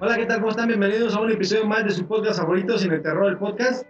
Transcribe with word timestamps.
Hola, 0.00 0.16
¿qué 0.16 0.26
tal? 0.26 0.38
¿Cómo 0.38 0.50
están? 0.50 0.68
Bienvenidos 0.68 1.16
a 1.16 1.20
un 1.20 1.32
episodio 1.32 1.66
más 1.66 1.82
de 1.82 1.90
su 1.90 2.06
podcast 2.06 2.38
favorito, 2.38 2.78
Sin 2.78 2.92
el 2.92 3.02
Terror, 3.02 3.30
el 3.32 3.36
podcast. 3.36 3.84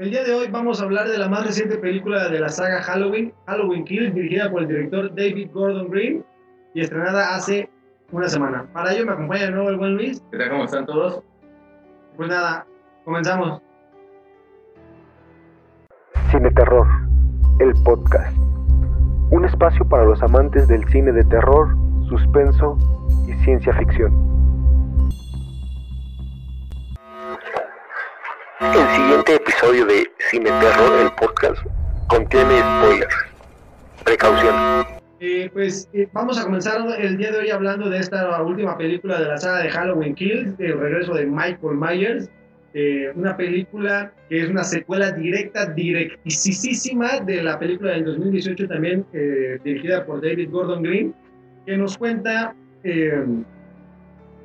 El 0.00 0.10
día 0.10 0.24
de 0.24 0.34
hoy 0.34 0.48
vamos 0.48 0.80
a 0.80 0.84
hablar 0.84 1.06
de 1.06 1.16
la 1.16 1.28
más 1.28 1.46
reciente 1.46 1.78
película 1.78 2.28
de 2.28 2.40
la 2.40 2.48
saga 2.48 2.82
Halloween, 2.82 3.32
Halloween 3.46 3.84
Kills, 3.84 4.12
dirigida 4.12 4.50
por 4.50 4.62
el 4.62 4.68
director 4.68 5.14
David 5.14 5.50
Gordon 5.52 5.90
Green 5.90 6.24
y 6.74 6.80
estrenada 6.80 7.36
hace 7.36 7.70
una 8.10 8.28
semana. 8.28 8.66
Para 8.72 8.92
ello 8.92 9.06
me 9.06 9.12
acompaña 9.12 9.44
de 9.44 9.50
nuevo 9.52 9.68
el 9.68 9.76
buen 9.76 9.94
Luis. 9.94 10.24
¿Qué 10.32 10.38
tal? 10.38 10.50
¿Cómo 10.50 10.64
están 10.64 10.86
todos? 10.86 11.22
Pues 12.16 12.28
nada, 12.28 12.66
comenzamos. 13.04 13.62
Cine 16.32 16.50
Terror, 16.50 16.88
el 17.60 17.72
podcast. 17.84 18.36
Un 19.30 19.44
espacio 19.44 19.88
para 19.88 20.04
los 20.04 20.20
amantes 20.20 20.66
del 20.66 20.84
cine 20.88 21.12
de 21.12 21.22
terror, 21.22 21.76
suspenso 22.08 22.76
y 23.28 23.34
ciencia 23.44 23.72
ficción. 23.74 24.29
El 28.60 28.88
siguiente 28.94 29.36
episodio 29.36 29.86
de 29.86 30.06
Cine 30.30 30.50
Terror, 30.50 31.00
el 31.00 31.10
podcast, 31.12 31.64
contiene 32.08 32.60
spoilers. 32.60 33.14
Precaución. 34.04 34.86
Eh, 35.18 35.48
pues 35.50 35.88
eh, 35.94 36.06
vamos 36.12 36.38
a 36.38 36.44
comenzar 36.44 36.82
el 36.98 37.16
día 37.16 37.32
de 37.32 37.38
hoy 37.38 37.50
hablando 37.50 37.88
de 37.88 37.98
esta 37.98 38.42
última 38.42 38.76
película 38.76 39.18
de 39.18 39.28
la 39.28 39.38
saga 39.38 39.62
de 39.62 39.70
Halloween 39.70 40.14
Kills, 40.14 40.60
el 40.60 40.78
regreso 40.78 41.14
de 41.14 41.24
Michael 41.24 41.78
Myers. 41.78 42.28
Eh, 42.74 43.10
una 43.14 43.34
película 43.34 44.12
que 44.28 44.42
es 44.42 44.50
una 44.50 44.62
secuela 44.64 45.10
directa, 45.10 45.64
directísima 45.64 47.18
de 47.20 47.42
la 47.42 47.58
película 47.58 47.92
del 47.92 48.04
2018 48.04 48.68
también 48.68 49.06
dirigida 49.64 50.04
por 50.04 50.20
David 50.20 50.50
Gordon 50.50 50.82
Green, 50.82 51.14
que 51.64 51.78
nos 51.78 51.96
cuenta 51.96 52.54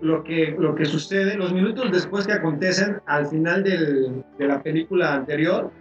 lo 0.02 0.24
que, 0.24 0.56
lo 0.58 0.76
que 0.76 0.86
sucede, 0.86 1.36
los 1.36 1.54
minutos 1.54 1.92
después 1.92 2.28
que 2.28 2.34
acontecen 2.34 2.98
al 3.06 3.28
final 3.28 3.64
del, 3.64 4.24
de 4.38 4.48
la 4.48 4.62
película 4.62 5.14
anterior, 5.14 5.72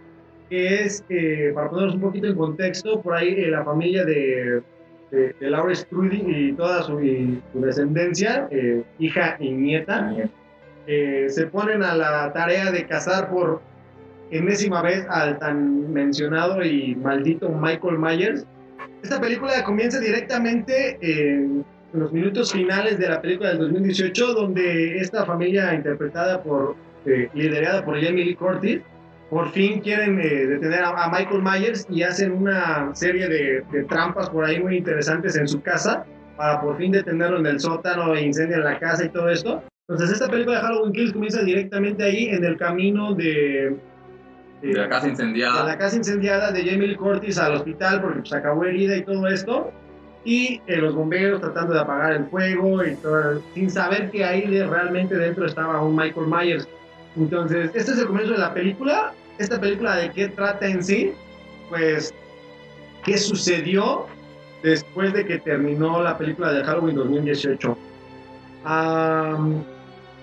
que 0.49 0.83
es, 0.83 1.03
eh, 1.09 1.51
para 1.53 1.69
ponernos 1.69 1.95
un 1.95 2.01
poquito 2.01 2.27
en 2.27 2.35
contexto, 2.35 3.01
por 3.01 3.15
ahí 3.15 3.29
eh, 3.29 3.47
la 3.47 3.63
familia 3.63 4.05
de, 4.05 4.61
de, 5.11 5.33
Laura 5.49 5.73
Strudi 5.73 6.23
y 6.25 6.53
toda 6.53 6.83
su, 6.83 6.99
descendencia, 7.53 8.47
eh, 8.51 8.83
hija 8.99 9.37
y 9.39 9.51
nieta, 9.51 10.13
se 10.85 11.47
ponen 11.47 11.81
a 11.81 11.95
la 11.95 12.31
tarea 12.31 12.71
de 12.71 12.85
cazar 12.85 13.29
por 13.29 13.61
enésima 14.29 14.81
vez 14.81 15.05
al 15.09 15.39
tan 15.39 15.91
mencionado 15.91 16.63
y 16.63 16.95
maldito 16.95 17.49
Michael 17.49 17.97
Myers. 17.97 18.45
Esta 19.01 19.19
película 19.19 19.63
comienza 19.63 19.99
directamente 19.99 20.97
en 21.01 21.65
en 21.95 22.01
los 22.01 22.11
minutos 22.11 22.51
finales 22.51 22.99
de 22.99 23.09
la 23.09 23.21
película 23.21 23.49
del 23.49 23.59
2018, 23.59 24.33
donde 24.33 24.97
esta 24.97 25.25
familia 25.25 25.73
interpretada 25.73 26.43
por, 26.43 26.75
eh, 27.05 27.29
liderada 27.33 27.83
por 27.83 27.95
Jamie 28.01 28.25
Lee 28.25 28.35
Curtis, 28.35 28.81
por 29.29 29.49
fin 29.51 29.79
quieren 29.79 30.19
eh, 30.19 30.45
detener 30.45 30.83
a, 30.83 31.09
Michael 31.09 31.41
Myers 31.41 31.87
y 31.89 32.03
hacen 32.03 32.33
una 32.33 32.93
serie 32.93 33.27
de, 33.27 33.83
trampas 33.89 34.29
por 34.29 34.45
ahí 34.45 34.61
muy 34.61 34.77
interesantes 34.77 35.35
en 35.35 35.47
su 35.47 35.61
casa 35.61 36.05
para 36.37 36.61
por 36.61 36.77
fin 36.77 36.91
detenerlo 36.91 37.39
en 37.39 37.45
el 37.45 37.59
sótano 37.59 38.13
e 38.13 38.21
incendiar 38.21 38.59
la 38.59 38.77
casa 38.77 39.05
y 39.05 39.09
todo 39.09 39.29
esto. 39.29 39.63
Entonces 39.87 40.11
esta 40.13 40.29
película 40.29 40.57
de 40.57 40.63
Halloween 40.63 40.93
Kills 40.93 41.13
comienza 41.13 41.41
directamente 41.43 42.03
ahí 42.03 42.25
en 42.25 42.43
el 42.43 42.57
camino 42.57 43.13
de... 43.13 43.77
De, 44.61 44.73
la 44.73 44.89
casa 44.89 45.07
incendiada. 45.07 45.63
De 45.63 45.71
la 45.71 45.77
casa 45.77 45.95
incendiada 45.95 46.51
de 46.51 46.65
Jamie 46.65 46.87
Lee 46.87 46.95
Curtis 46.95 47.37
al 47.37 47.53
hospital 47.55 48.01
porque 48.01 48.17
se 48.17 48.21
pues, 48.21 48.33
acabó 48.33 48.63
herida 48.65 48.97
y 48.97 49.03
todo 49.03 49.27
esto 49.27 49.71
y 50.25 50.59
eh, 50.65 50.77
los 50.77 50.95
bomberos 50.95 51.39
tratando 51.39 51.75
de 51.75 51.79
apagar 51.79 52.13
el 52.13 52.25
fuego 52.25 52.83
y 52.83 52.95
todo, 52.95 53.41
sin 53.53 53.69
saber 53.69 54.09
que 54.09 54.25
ahí 54.25 54.45
realmente 54.63 55.15
dentro 55.15 55.45
estaba 55.45 55.81
un 55.81 55.95
Michael 55.95 56.27
Myers. 56.27 56.67
Entonces, 57.15 57.69
este 57.75 57.91
es 57.91 57.99
el 57.99 58.07
comienzo 58.07 58.33
de 58.33 58.39
la 58.39 58.53
película. 58.53 59.13
Esta 59.37 59.61
película 59.61 59.95
de 59.95 60.11
qué 60.11 60.29
trata 60.29 60.67
en 60.67 60.83
sí, 60.83 61.13
pues, 61.69 62.13
qué 63.03 63.17
sucedió 63.17 64.07
después 64.63 65.13
de 65.13 65.25
que 65.25 65.37
terminó 65.37 66.01
la 66.01 66.17
película 66.17 66.51
de 66.51 66.63
Halloween 66.63 66.95
2018. 66.95 67.77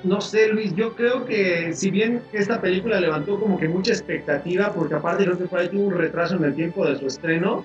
no 0.03 0.21
sé, 0.21 0.49
Luis, 0.49 0.75
yo 0.75 0.97
creo 0.97 1.25
que 1.25 1.73
si 1.75 1.93
bien 1.93 2.23
esta 2.33 2.61
película 2.61 3.01
levantó 3.01 3.39
como 3.39 3.57
que 3.57 3.69
mucha 3.69 3.93
expectativa, 3.93 4.73
porque 4.73 4.97
aparte 4.97 5.25
creo 5.25 5.39
que 5.39 5.45
por 5.45 5.61
ahí 5.61 5.69
tuvo 5.69 5.85
un 5.85 5.95
retraso 5.95 6.35
en 6.35 6.45
el 6.45 6.57
tiempo 6.57 6.85
de 6.85 6.99
su 6.99 7.07
estreno, 7.07 7.65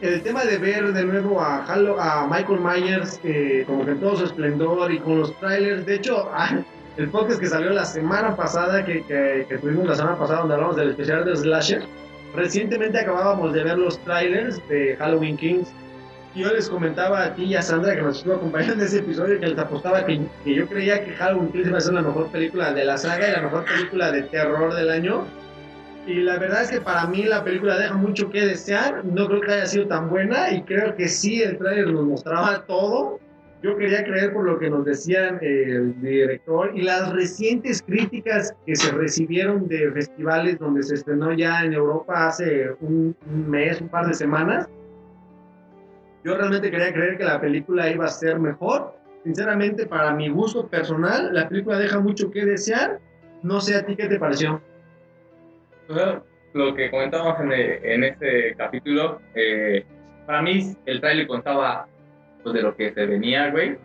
el 0.00 0.22
tema 0.22 0.44
de 0.44 0.58
ver 0.58 0.92
de 0.92 1.04
nuevo 1.04 1.40
a, 1.40 1.64
a 1.64 2.26
Michael 2.28 2.60
Myers 2.60 3.20
eh, 3.24 3.64
como 3.66 3.84
que 3.84 3.92
en 3.92 4.00
todo 4.00 4.16
su 4.16 4.24
esplendor 4.26 4.92
y 4.92 4.98
con 5.00 5.20
los 5.20 5.36
trailers, 5.40 5.84
de 5.86 5.96
hecho, 5.96 6.30
ah, 6.34 6.58
el 6.96 7.08
podcast 7.08 7.40
que 7.40 7.46
salió 7.46 7.70
la 7.70 7.84
semana 7.84 8.34
pasada, 8.36 8.84
que, 8.84 9.02
que, 9.04 9.58
tuvimos 9.58 9.86
la 9.86 9.94
semana 9.94 10.16
pasada 10.16 10.40
donde 10.40 10.54
hablamos 10.54 10.76
del 10.76 10.90
especial 10.90 11.24
de 11.24 11.36
Slasher, 11.36 11.82
recientemente 12.34 12.98
acabábamos 12.98 13.52
de 13.52 13.64
ver 13.64 13.78
los 13.78 13.98
trailers 14.00 14.60
de 14.68 14.96
Halloween 14.96 15.36
Kings. 15.36 15.68
Yo 16.34 16.52
les 16.52 16.68
comentaba 16.68 17.24
a 17.24 17.34
ti 17.34 17.44
y 17.44 17.54
a 17.56 17.62
Sandra 17.62 17.96
que 17.96 18.02
nos 18.02 18.18
estuvo 18.18 18.34
acompañando 18.34 18.74
en 18.74 18.80
ese 18.82 18.98
episodio 18.98 19.40
que 19.40 19.46
les 19.46 19.58
apostaba 19.58 20.04
que, 20.04 20.20
que 20.44 20.54
yo 20.54 20.68
creía 20.68 21.04
que 21.04 21.12
Halloween 21.12 21.50
Kings 21.50 21.68
iba 21.68 21.78
a 21.78 21.80
ser 21.80 21.94
la 21.94 22.02
mejor 22.02 22.28
película 22.28 22.72
de 22.72 22.84
la 22.84 22.98
saga 22.98 23.28
y 23.28 23.32
la 23.32 23.42
mejor 23.42 23.64
película 23.64 24.12
de 24.12 24.22
terror 24.22 24.74
del 24.74 24.90
año. 24.90 25.24
Y 26.08 26.22
la 26.22 26.38
verdad 26.38 26.62
es 26.62 26.70
que 26.70 26.80
para 26.80 27.06
mí 27.06 27.24
la 27.24 27.44
película 27.44 27.76
deja 27.76 27.92
mucho 27.92 28.30
que 28.30 28.40
desear. 28.40 29.04
No 29.04 29.26
creo 29.28 29.42
que 29.42 29.52
haya 29.52 29.66
sido 29.66 29.88
tan 29.88 30.08
buena 30.08 30.50
y 30.50 30.62
creo 30.62 30.96
que 30.96 31.06
sí, 31.06 31.42
el 31.42 31.58
trailer 31.58 31.92
nos 31.92 32.06
mostraba 32.06 32.64
todo. 32.64 33.20
Yo 33.62 33.76
quería 33.76 34.02
creer 34.04 34.32
por 34.32 34.46
lo 34.46 34.58
que 34.58 34.70
nos 34.70 34.86
decían 34.86 35.38
el 35.42 36.00
director 36.00 36.70
y 36.74 36.80
las 36.80 37.12
recientes 37.12 37.82
críticas 37.82 38.54
que 38.64 38.74
se 38.74 38.90
recibieron 38.92 39.68
de 39.68 39.92
festivales 39.92 40.58
donde 40.58 40.82
se 40.82 40.94
estrenó 40.94 41.34
ya 41.34 41.62
en 41.62 41.74
Europa 41.74 42.28
hace 42.28 42.70
un, 42.80 43.14
mes, 43.46 43.78
un 43.82 43.90
par 43.90 44.06
de 44.06 44.14
semanas. 44.14 44.66
Yo 46.24 46.38
realmente 46.38 46.70
quería 46.70 46.90
creer 46.90 47.18
que 47.18 47.24
la 47.24 47.38
película 47.38 47.90
iba 47.90 48.06
a 48.06 48.08
ser 48.08 48.38
mejor. 48.38 48.94
Sinceramente, 49.24 49.84
para 49.84 50.14
mi 50.14 50.30
gusto 50.30 50.66
personal, 50.68 51.34
la 51.34 51.46
película 51.50 51.78
deja 51.78 52.00
mucho 52.00 52.30
que 52.30 52.46
desear. 52.46 52.98
No 53.42 53.60
sé 53.60 53.76
a 53.76 53.84
ti 53.84 53.94
qué 53.94 54.06
te 54.06 54.18
pareció 54.18 54.62
lo 56.54 56.74
que 56.74 56.90
comentábamos 56.90 57.40
en, 57.40 57.52
en 57.52 58.04
este 58.04 58.54
capítulo, 58.56 59.20
eh, 59.34 59.84
para 60.26 60.42
mí 60.42 60.76
el 60.86 61.00
trailer 61.00 61.26
contaba 61.26 61.86
pues, 62.42 62.54
de 62.54 62.62
lo 62.62 62.76
que 62.76 62.92
se 62.92 63.06
venía, 63.06 63.50
güey. 63.50 63.76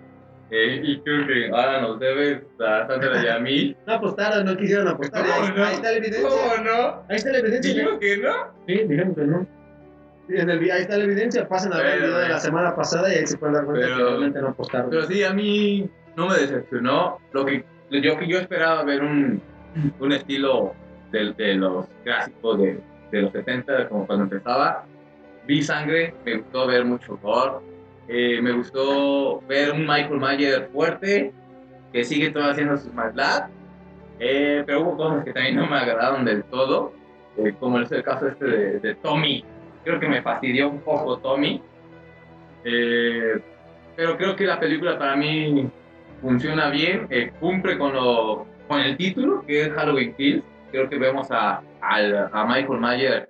Eh, 0.52 0.82
y 0.84 1.00
creo 1.00 1.26
que 1.26 1.50
ahora 1.50 1.82
nos 1.82 2.00
debes 2.00 2.44
a 2.60 2.86
Sandra 2.86 3.24
y 3.24 3.28
a 3.28 3.40
mí. 3.40 3.76
No 3.88 3.94
apostaron, 3.94 4.46
no 4.46 4.56
quisieron 4.56 4.88
apostar. 4.88 5.26
ahí, 5.26 5.52
no? 5.56 5.64
ahí, 5.64 5.76
está 5.76 5.92
la 5.92 5.98
evidencia. 5.98 6.30
¿Cómo 6.30 6.64
no? 6.64 7.04
Ahí 7.10 7.16
está 7.16 7.32
la 7.32 7.38
evidencia. 7.40 7.74
Dijeron 7.74 8.00
que 8.00 8.18
no. 8.18 8.34
Sí, 8.68 8.74
dijeron 8.88 9.16
que 9.16 9.22
no. 9.22 9.48
En 10.30 10.50
el, 10.50 10.72
ahí 10.72 10.82
está 10.82 10.98
la 10.98 11.04
evidencia. 11.06 11.48
Pasen 11.48 11.74
a 11.74 11.78
ver 11.78 11.86
el 11.96 12.02
video 12.02 12.18
de 12.20 12.30
la 12.30 12.40
semana 12.40 12.76
pasada 12.76 13.12
y 13.14 13.18
ahí 13.18 13.28
se 13.28 13.38
pueden 13.38 13.56
dar 13.56 13.66
cuenta 13.66 13.86
pero, 13.86 13.98
que 13.98 14.04
realmente 14.04 14.42
no 14.42 14.50
apostaron. 14.50 14.90
Pero 14.90 15.06
sí, 15.08 15.24
a 15.24 15.34
mí 15.34 15.90
no 16.16 16.28
me 16.28 16.36
decepcionó. 16.36 17.20
Lo 17.32 17.46
que 17.46 17.66
yo, 17.90 18.22
yo 18.22 18.38
esperaba 18.38 18.84
ver 18.84 19.02
un, 19.02 19.42
un 20.00 20.12
estilo 20.12 20.76
de, 21.14 21.56
los 21.56 21.86
clásicos 22.04 22.58
de, 22.58 22.80
de, 23.12 23.22
los 23.22 23.32
70, 23.32 23.90
como 23.90 24.08
cuando 24.08 24.24
empezaba. 24.24 24.86
Vi 25.46 25.62
sangre, 25.62 26.14
me 26.26 26.38
gustó 26.38 26.68
ver 26.68 26.86
mucho 26.86 27.18
gore, 27.22 27.58
eh, 28.08 28.42
me 28.42 28.52
gustó 28.54 29.42
ver 29.42 29.72
un 29.72 29.82
Michael 29.82 30.20
Myers 30.20 30.68
fuerte, 30.72 31.32
que 31.92 32.04
sigue 32.04 32.32
todo 32.32 32.50
haciendo 32.50 32.78
sus 32.78 32.94
maldad, 32.94 33.48
eh, 34.20 34.64
pero 34.66 34.82
hubo 34.82 34.98
cosas 34.98 35.24
que 35.24 35.34
también 35.34 35.56
no 35.58 35.68
me 35.68 35.78
agradaron 35.78 36.26
del 36.26 36.44
todo, 36.46 36.94
eh, 37.38 37.54
como 37.60 37.80
es 37.80 37.92
el 37.92 38.04
caso 38.04 38.28
este 38.28 38.46
de, 38.46 38.80
de, 38.80 38.96
Tommy. 38.96 39.44
Creo 39.84 40.00
que 40.00 40.08
me 40.08 40.22
fastidió 40.22 40.70
un 40.70 40.80
poco 40.80 41.18
Tommy, 41.18 41.62
pero 42.64 44.18
creo 44.18 44.36
que 44.36 44.46
la 44.46 44.60
película 44.60 44.98
para 44.98 45.18
mí 45.18 45.70
funciona 46.22 46.70
bien, 46.70 47.10
cumple 47.42 47.78
con, 47.78 47.94
lo, 47.94 48.48
con 48.70 48.80
el 48.80 48.96
título, 48.96 49.44
que 49.46 49.64
es 49.64 49.74
Halloween 49.74 50.14
Kills 50.16 50.44
creo 50.74 50.90
que 50.90 50.98
vemos 50.98 51.28
a, 51.30 51.62
a, 51.82 52.46
Michael 52.46 52.80
Myers 52.80 53.28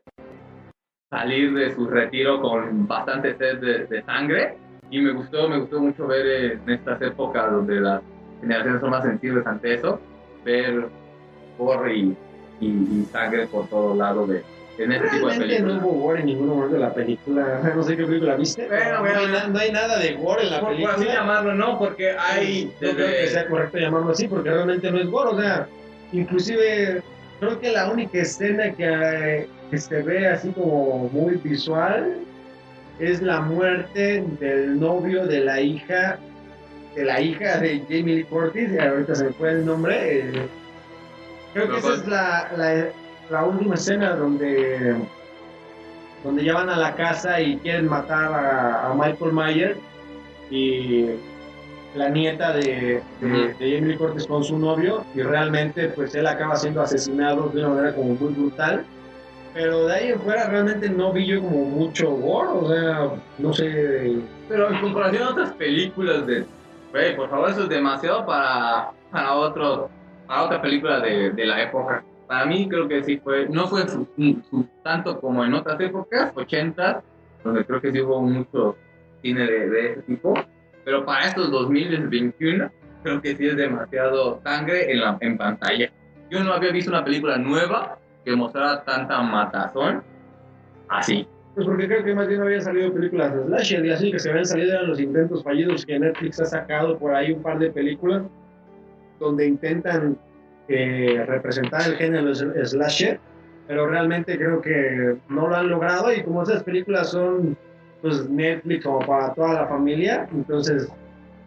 salir 1.12 1.54
de 1.54 1.76
su 1.76 1.88
retiro 1.88 2.42
con 2.42 2.88
bastante 2.88 3.36
sed 3.36 3.58
de, 3.60 4.02
sangre 4.04 4.56
y 4.90 5.02
me 5.02 5.12
gustó, 5.12 5.50
me 5.50 5.60
gustó 5.60 5.82
mucho 5.82 6.08
ver 6.08 6.26
en 6.54 6.70
estas 6.70 7.02
épocas 7.02 7.52
donde 7.52 7.82
las 7.82 8.02
generaciones 8.40 8.80
son 8.80 8.90
más 8.92 9.04
sensibles 9.04 9.46
ante 9.46 9.74
eso, 9.74 10.00
ver 10.46 10.88
gore 11.58 11.96
y, 11.96 12.18
y, 12.62 13.06
sangre 13.12 13.46
por 13.48 13.68
todos 13.68 13.98
lados 13.98 14.30
de, 14.30 14.42
en 14.78 14.94
este 14.94 15.10
tipo 15.10 15.28
de 15.28 15.38
películas. 15.38 15.82
no 15.82 15.88
hubo 15.88 16.02
gore 16.02 16.22
en 16.22 16.26
ningún 16.28 16.48
momento 16.48 16.76
de 16.76 16.82
la 16.82 16.94
película. 16.94 17.62
No 17.76 17.84
sé 17.84 17.98
qué 17.98 18.06
película 18.06 18.36
viste. 18.38 18.68
Bueno, 18.68 19.00
no, 19.00 19.06
hay, 19.06 19.50
no, 19.52 19.60
hay, 19.60 19.72
nada 19.72 20.00
de 20.00 20.14
gore 20.14 20.44
en 20.44 20.52
la 20.52 20.66
película. 20.66 20.96
Por 20.96 21.04
así 21.04 21.14
llamarlo, 21.14 21.54
¿no? 21.56 21.78
Porque 21.78 22.12
hay... 22.12 22.74
No 22.80 22.92
creo 22.92 23.08
que 23.08 23.28
sea 23.28 23.48
correcto 23.48 23.78
llamarlo 23.78 24.12
así, 24.12 24.30
porque 24.30 24.50
realmente 24.50 24.90
no 24.90 25.00
es 25.00 25.10
gore. 25.10 25.32
O 25.32 25.42
sea, 25.42 25.68
inclusive 26.12 27.04
creo 27.44 27.60
que 27.60 27.72
la 27.72 27.92
única 27.92 28.20
escena 28.20 28.72
que, 28.74 29.48
se 29.78 30.02
ve 30.04 30.28
así 30.28 30.52
como 30.52 31.10
muy 31.10 31.36
visual 31.38 32.20
es 33.00 33.22
la 33.22 33.42
muerte 33.42 34.24
del 34.40 34.80
novio 34.80 35.26
de 35.26 35.40
la 35.42 35.60
hija 35.60 36.20
de 36.96 37.06
la 37.06 37.20
hija 37.20 37.58
de 37.58 37.80
Jamie 37.90 38.18
Lee 38.18 38.24
Curtis, 38.26 38.70
y 38.72 38.78
ahorita 38.78 39.16
se 39.16 39.24
me 39.26 39.34
fue 39.34 39.50
el 39.50 39.66
nombre. 39.66 40.20
eh, 40.20 40.48
creo 41.54 41.72
que 41.72 41.78
esa 41.80 41.94
es 41.96 42.08
la, 42.08 42.52
la, 42.56 42.90
la 43.32 43.44
última 43.46 43.74
escena 43.74 44.16
donde, 44.16 44.96
donde 46.24 46.44
ya 46.44 46.54
van 46.54 46.70
a 46.70 46.78
la 46.78 46.94
casa 46.94 47.42
y 47.42 47.58
quieren 47.58 47.88
matar 47.88 48.32
a, 48.32 48.92
a 48.92 48.94
Michael 48.94 49.34
Myers 49.34 49.78
y 50.52 51.08
la 51.96 52.10
nieta 52.10 52.54
de, 52.54 53.02
de, 53.22 53.54
de 53.60 53.78
Jamie 53.80 53.98
Curtis 53.98 54.26
con 54.28 54.44
su 54.44 54.58
novio 54.58 55.06
y 55.14 55.22
realmente 55.22 55.90
pues 55.90 56.16
él 56.16 56.26
acaba 56.28 56.56
siendo 56.56 56.82
asesinado 56.82 57.50
de 57.50 57.60
una 57.64 57.76
manera 57.76 57.96
como 57.96 58.16
muy 58.16 58.34
brutal. 58.34 58.84
Pero 59.54 59.86
de 59.86 59.94
ahí 59.94 60.08
en 60.10 60.20
fuera 60.22 60.50
realmente 60.50 60.90
no 60.90 61.14
vi 61.14 61.28
yo 61.28 61.40
como 61.42 61.66
mucho 61.66 62.10
gore, 62.12 62.50
o 62.50 62.70
sea, 62.74 63.10
no 63.38 63.54
sé, 63.54 64.18
Pero 64.50 64.72
en 64.72 64.82
comparación 64.82 65.24
a 65.24 65.30
otras 65.30 65.52
películas 65.54 66.26
de... 66.26 66.46
Güey, 66.92 67.16
por 67.16 67.30
favor, 67.30 67.50
eso 67.52 67.64
es 67.64 67.70
demasiado 67.70 68.26
para, 68.26 68.92
para, 69.12 69.34
otro, 69.36 69.90
para 70.28 70.44
otra 70.44 70.60
película 70.62 71.00
de, 71.02 71.32
de 71.32 71.46
la 71.46 71.62
época. 71.62 72.04
Para 72.28 72.46
mí 72.48 72.68
creo 72.68 72.88
que 72.88 73.04
sí 73.04 73.18
fue... 73.24 73.48
No 73.48 73.68
fue 73.68 73.88
su- 73.88 74.08
su- 74.50 74.66
tanto 74.82 75.20
como 75.22 75.46
en 75.46 75.54
otras 75.54 75.80
épocas, 75.82 76.32
80, 76.36 77.04
donde 77.44 77.64
creo 77.66 77.80
que 77.80 77.92
sí 77.92 78.02
hubo 78.02 78.22
mucho 78.22 78.76
cine 79.22 79.42
de, 79.46 79.70
de 79.70 79.92
ese 79.92 80.02
tipo. 80.02 80.34
Pero 80.86 81.06
para 81.06 81.28
estos 81.28 81.52
2021, 81.52 82.72
creo 83.04 83.22
que 83.22 83.36
sí 83.36 83.48
es 83.48 83.58
demasiado 83.58 84.42
sangre 84.44 84.92
en, 84.92 85.02
la, 85.02 85.18
en 85.22 85.38
pantalla. 85.38 85.92
Yo 86.30 86.44
no 86.44 86.54
había 86.54 86.72
visto 86.72 86.92
una 86.92 87.04
película 87.04 87.38
nueva 87.38 87.98
que 88.26 88.36
mostrara 88.36 88.84
tanta 88.84 89.22
matazón 89.22 90.04
así. 90.90 91.28
Pues 91.56 91.68
porque 91.68 91.88
creo 91.88 92.04
que 92.04 92.16
más 92.16 92.28
bien 92.28 92.40
no 92.40 92.48
habían 92.48 92.62
salido 92.62 92.92
películas 92.92 93.36
de 93.36 93.44
slasher 93.44 93.86
y 93.86 93.92
así 93.92 94.12
que 94.12 94.18
se 94.18 94.30
habían 94.30 94.46
salido 94.46 94.74
eran 94.74 94.88
los 94.88 95.00
intentos 95.00 95.44
fallidos 95.44 95.86
que 95.86 96.00
Netflix 96.00 96.40
ha 96.40 96.46
sacado 96.46 96.98
por 96.98 97.14
ahí 97.14 97.32
un 97.32 97.44
par 97.44 97.60
de 97.60 97.70
películas 97.70 98.24
donde 99.20 99.46
intentan 99.46 100.18
eh, 100.68 101.24
representar 101.28 101.88
el 101.88 101.96
género 101.98 102.34
slasher, 102.34 103.20
pero 103.68 103.88
realmente 103.88 104.36
creo 104.36 104.62
que 104.62 105.16
no 105.30 105.48
lo 105.48 105.56
han 105.56 105.70
logrado 105.70 106.12
y 106.12 106.24
como 106.24 106.42
esas 106.42 106.64
películas 106.64 107.12
son 107.12 107.56
pues 108.04 108.30
Netflix 108.30 108.84
como 108.84 109.00
para 109.00 109.34
toda 109.34 109.62
la 109.62 109.68
familia, 109.68 110.28
entonces 110.34 110.92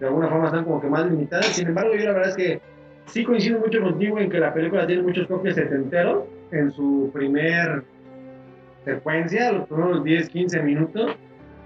de 0.01 0.07
alguna 0.07 0.29
forma 0.29 0.47
están 0.47 0.65
como 0.65 0.81
que 0.81 0.89
más 0.89 1.05
limitadas. 1.05 1.49
Sin 1.49 1.69
embargo, 1.69 1.95
yo 1.95 2.07
la 2.07 2.13
verdad 2.13 2.31
es 2.31 2.37
que 2.37 2.61
sí 3.05 3.25
coincido 3.25 3.61
mucho 3.61 3.83
contigo 3.83 4.19
en 4.19 4.31
que 4.31 4.41
la 4.41 4.55
película 4.55 4.87
tiene 4.87 5.03
muchos 5.03 5.29
toques 5.29 5.55
setenteros 5.55 6.25
en 6.53 6.73
su 6.73 7.11
primer 7.13 7.85
secuencia, 8.87 9.53
los 9.53 9.69
primeros 9.69 10.03
10, 10.03 10.31
15 10.31 10.63
minutos. 10.63 11.15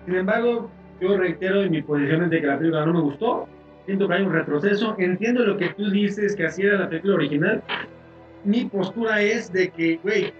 Sin 0.07 0.17
embargo, 0.17 0.69
yo 1.01 1.17
reitero 1.17 1.63
en 1.63 1.71
mi 1.71 1.83
posición 1.83 2.29
de 2.29 2.41
que 2.41 2.47
la 2.49 2.59
película 2.59 2.85
no 2.85 2.95
me 2.95 3.01
gustó. 3.01 3.47
Siento 3.87 4.09
que 4.09 4.15
hay 4.15 4.23
un 4.23 4.33
retroceso. 4.33 4.97
Entiendo 4.99 5.45
lo 5.45 5.57
que 5.57 5.69
tú 5.69 5.89
dices, 5.89 6.35
que 6.35 6.47
así 6.47 6.63
era 6.63 6.81
la 6.81 6.89
película 6.89 7.15
original. 7.15 7.63
Mi 8.45 8.65
postura 8.65 9.23
es 9.23 9.53
de 9.53 9.71
que, 9.71 10.01
güey, 10.03 10.33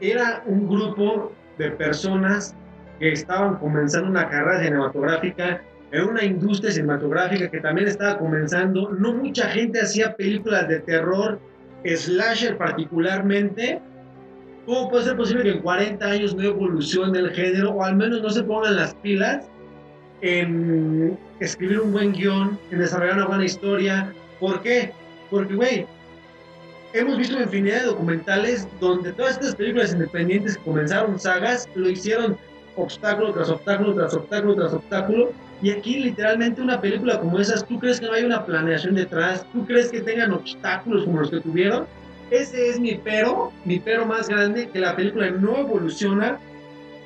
era 0.00 0.42
un 0.46 0.66
grupo 0.66 1.30
de 1.58 1.70
personas 1.72 2.56
que 2.98 3.12
estaban 3.12 3.56
comenzando 3.56 4.08
una 4.08 4.28
carrera 4.28 4.62
cinematográfica 4.62 5.62
en 5.94 6.08
una 6.08 6.24
industria 6.24 6.72
cinematográfica 6.72 7.50
que 7.50 7.60
también 7.60 7.88
estaba 7.88 8.18
comenzando. 8.18 8.90
No 8.90 9.14
mucha 9.14 9.48
gente 9.50 9.80
hacía 9.80 10.16
películas 10.16 10.68
de 10.68 10.80
terror, 10.80 11.38
slasher 11.84 12.56
particularmente. 12.56 13.80
¿Cómo 14.66 14.90
puede 14.90 15.04
ser 15.04 15.16
posible 15.16 15.44
que 15.44 15.50
en 15.50 15.60
40 15.60 16.04
años 16.04 16.34
no 16.34 16.42
evolucione 16.42 17.18
el 17.18 17.30
género 17.30 17.72
o 17.72 17.84
al 17.84 17.96
menos 17.96 18.22
no 18.22 18.30
se 18.30 18.42
pongan 18.42 18.76
las 18.76 18.94
pilas 18.96 19.46
en 20.22 21.18
escribir 21.40 21.80
un 21.80 21.92
buen 21.92 22.12
guion, 22.12 22.58
en 22.70 22.78
desarrollar 22.78 23.16
una 23.16 23.26
buena 23.26 23.44
historia? 23.44 24.12
¿Por 24.40 24.62
qué? 24.62 24.90
Porque, 25.30 25.54
güey, 25.54 25.86
hemos 26.92 27.18
visto 27.18 27.40
infinidad 27.40 27.80
de 27.80 27.86
documentales 27.86 28.66
donde 28.80 29.12
todas 29.12 29.32
estas 29.32 29.54
películas 29.54 29.92
independientes 29.92 30.56
que 30.56 30.64
comenzaron 30.64 31.20
sagas 31.20 31.68
lo 31.74 31.88
hicieron 31.88 32.36
obstáculo 32.76 33.32
tras 33.32 33.50
obstáculo 33.50 33.94
tras 33.94 34.14
obstáculo 34.14 34.54
tras 34.54 34.72
obstáculo. 34.72 35.32
Y 35.62 35.70
aquí 35.70 35.98
literalmente 35.98 36.60
una 36.60 36.80
película 36.80 37.20
como 37.20 37.38
esas, 37.38 37.66
¿tú 37.66 37.78
crees 37.78 38.00
que 38.00 38.06
no 38.06 38.12
hay 38.12 38.24
una 38.24 38.44
planeación 38.44 38.94
detrás? 38.94 39.46
¿Tú 39.52 39.64
crees 39.66 39.90
que 39.90 40.00
tengan 40.00 40.32
obstáculos 40.32 41.04
como 41.04 41.20
los 41.20 41.30
que 41.30 41.40
tuvieron? 41.40 41.86
Ese 42.30 42.68
es 42.68 42.80
mi 42.80 42.96
pero, 42.96 43.52
mi 43.64 43.78
pero 43.78 44.04
más 44.06 44.28
grande, 44.28 44.68
que 44.68 44.80
la 44.80 44.96
película 44.96 45.30
no 45.30 45.58
evoluciona, 45.58 46.38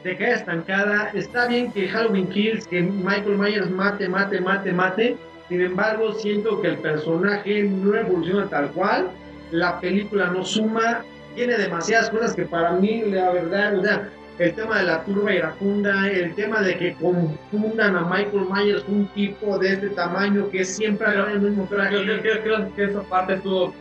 se 0.02 0.16
queda 0.16 0.36
estancada. 0.36 1.10
Está 1.14 1.46
bien 1.46 1.72
que 1.72 1.88
Halloween 1.88 2.28
Kills, 2.28 2.66
que 2.66 2.82
Michael 2.82 3.36
Myers 3.36 3.70
mate, 3.70 4.08
mate, 4.08 4.40
mate, 4.40 4.72
mate. 4.72 5.16
Sin 5.48 5.60
embargo, 5.60 6.12
siento 6.14 6.60
que 6.60 6.68
el 6.68 6.78
personaje 6.78 7.64
no 7.64 7.94
evoluciona 7.94 8.48
tal 8.48 8.70
cual. 8.72 9.08
La 9.50 9.80
película 9.80 10.28
no 10.30 10.44
suma. 10.44 11.02
Tiene 11.34 11.56
demasiadas 11.56 12.10
cosas 12.10 12.34
que 12.34 12.44
para 12.44 12.72
mí, 12.72 13.02
la 13.02 13.30
verdad, 13.30 13.78
o 13.78 13.82
sea, 13.82 14.08
el 14.38 14.54
tema 14.54 14.78
de 14.78 14.84
la 14.84 15.02
turba 15.04 15.32
iracunda, 15.32 16.08
el 16.08 16.34
tema 16.34 16.60
de 16.62 16.78
que 16.78 16.94
confundan 16.94 17.96
a 17.96 18.02
Michael 18.02 18.46
Myers 18.50 18.84
un 18.88 19.06
tipo 19.08 19.58
de 19.58 19.72
este 19.74 19.88
tamaño 19.90 20.48
que 20.50 20.64
siempre 20.64 21.08
Pero- 21.08 21.22
haga 21.22 21.32
el 21.32 21.40
mismo 21.40 21.66
traje. 21.68 21.94
Yo 21.94 22.02
creo, 22.04 22.20
creo- 22.22 22.42
creo 22.42 22.74
que 22.74 22.84
esa 22.84 23.02
parte 23.02 23.34
estuvo 23.34 23.74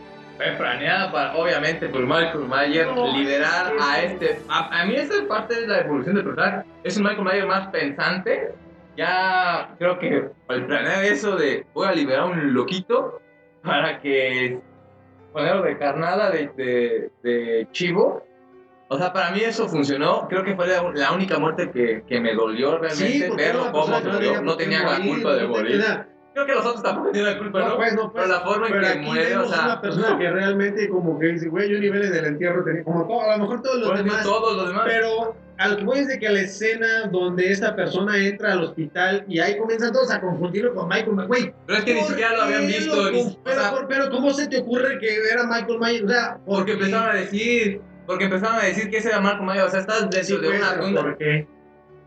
planeada 0.56 1.10
para, 1.10 1.36
obviamente, 1.36 1.88
por 1.88 2.02
Michael 2.02 2.46
Myers 2.48 2.86
No, 2.94 3.16
liberar 3.16 3.72
a 3.80 4.02
este. 4.02 4.40
A, 4.48 4.80
a 4.82 4.86
mí 4.86 4.94
esa 4.94 5.14
parte 5.26 5.60
de 5.60 5.66
la 5.66 5.80
evolución 5.80 6.14
del 6.14 6.24
personaje 6.24 6.64
es 6.84 6.96
un 6.96 7.02
Michael 7.04 7.24
Myers 7.24 7.46
más 7.46 7.68
pensante. 7.68 8.52
Ya 8.96 9.74
creo 9.78 9.98
que 9.98 10.28
al 10.48 10.66
planear 10.66 11.04
eso 11.04 11.36
de 11.36 11.64
voy 11.72 11.86
a 11.86 11.92
liberar 11.92 12.20
a 12.22 12.26
un 12.26 12.52
loquito 12.54 13.20
para 13.62 14.00
que 14.00 14.58
ponerlo 15.32 15.62
de 15.62 15.76
carnada 15.78 16.30
de, 16.30 16.50
de, 16.56 17.10
de 17.22 17.68
chivo. 17.72 18.24
O 18.90 18.96
sea, 18.98 19.12
para 19.12 19.30
mí 19.32 19.40
eso 19.40 19.68
funcionó. 19.68 20.26
Creo 20.28 20.42
que 20.44 20.54
fue 20.56 20.66
la, 20.66 20.82
la 20.94 21.12
única 21.12 21.38
muerte 21.38 21.70
que, 21.70 22.02
que 22.08 22.20
me 22.20 22.34
dolió 22.34 22.78
realmente 22.78 23.26
porque 23.28 23.44
verlo 23.44 23.72
persona 23.72 24.00
que 24.02 24.08
murió. 24.08 24.42
No 24.42 24.56
tenía 24.56 24.82
la 24.82 25.00
culpa 25.04 25.34
de 25.34 25.46
morir. 25.46 25.84
Creo 26.34 26.46
que 26.46 26.52
los 26.54 26.64
otros 26.66 26.82
tampoco 26.84 27.10
tienen 27.10 27.32
la 27.32 27.38
culpa, 27.38 27.58
No, 27.60 27.68
¿no? 27.70 27.76
pues, 27.76 27.94
no, 27.94 28.12
pues. 28.12 28.24
Pero 28.24 28.26
la 28.38 28.40
forma 28.46 28.66
en 28.68 28.72
Pero 28.74 28.86
que 28.92 28.98
muere, 29.00 29.36
o 29.36 29.48
sea. 29.48 29.64
una 29.64 29.80
persona 29.80 30.16
que 30.18 30.30
realmente 30.30 30.88
como 30.88 31.18
que 31.18 31.26
dice, 31.26 31.48
güey, 31.48 31.68
yo 31.68 31.80
nivel 31.80 32.04
en 32.04 32.14
el 32.14 32.24
entierro 32.26 32.62
tenía, 32.64 32.84
como 32.84 33.06
todo, 33.08 33.22
a 33.28 33.36
lo 33.36 33.42
mejor 33.42 33.60
todos 33.62 33.80
los 33.80 33.90
Pues, 33.90 34.04
demás, 34.04 34.22
todos 34.22 34.56
los 34.56 34.68
demás. 34.68 34.84
pero 34.86 35.34
a 35.58 35.68
lo 35.68 35.76
que 35.78 35.84
voy 35.84 35.98
es 35.98 36.06
de 36.06 36.18
que 36.20 36.28
la 36.28 36.40
escena 36.40 37.08
donde 37.10 37.50
esta 37.50 37.74
persona 37.74 38.16
entra 38.24 38.52
al 38.52 38.62
hospital 38.62 39.24
y 39.26 39.40
ahí 39.40 39.58
comienzan 39.58 39.92
todos 39.92 40.12
a 40.12 40.20
confundirlo 40.20 40.72
con 40.74 40.86
Michael 40.88 41.26
güey, 41.26 41.52
Pero 41.66 41.78
es 41.80 41.84
que 41.84 41.94
ni 41.94 42.00
¿por 42.00 42.08
siquiera 42.10 42.36
lo 42.36 42.42
habían 42.44 42.66
visto. 42.68 42.94
lo 42.94 43.10
ni- 43.10 43.22
con- 43.24 43.32
o 43.32 43.38
pero, 43.42 43.60
sea, 43.60 43.74
pero 43.88 44.10
¿cómo 44.10 44.30
se 44.32 44.46
te 44.46 44.58
ocurre 44.60 44.98
que 45.00 45.08
era 45.32 45.42
Michael 45.44 45.78
Myers? 45.80 46.04
O 46.04 46.08
sea, 46.08 46.38
porque 46.46 46.72
qué? 46.72 46.78
empezaron 46.84 47.08
a 47.10 47.14
decir. 47.14 47.80
Porque 48.08 48.24
empezaron 48.24 48.56
a 48.56 48.64
decir 48.64 48.90
que 48.90 48.96
ese 48.96 49.08
era 49.10 49.20
Marco 49.20 49.44
Mayo. 49.44 49.66
O 49.66 49.70
sea, 49.70 49.80
estás 49.80 49.98
Sí, 50.00 50.32
dentro 50.32 50.38
de 50.40 50.48
güey, 50.48 50.60
una. 50.60 50.82
una- 50.82 51.00
¿por 51.02 51.18
qué? 51.18 51.46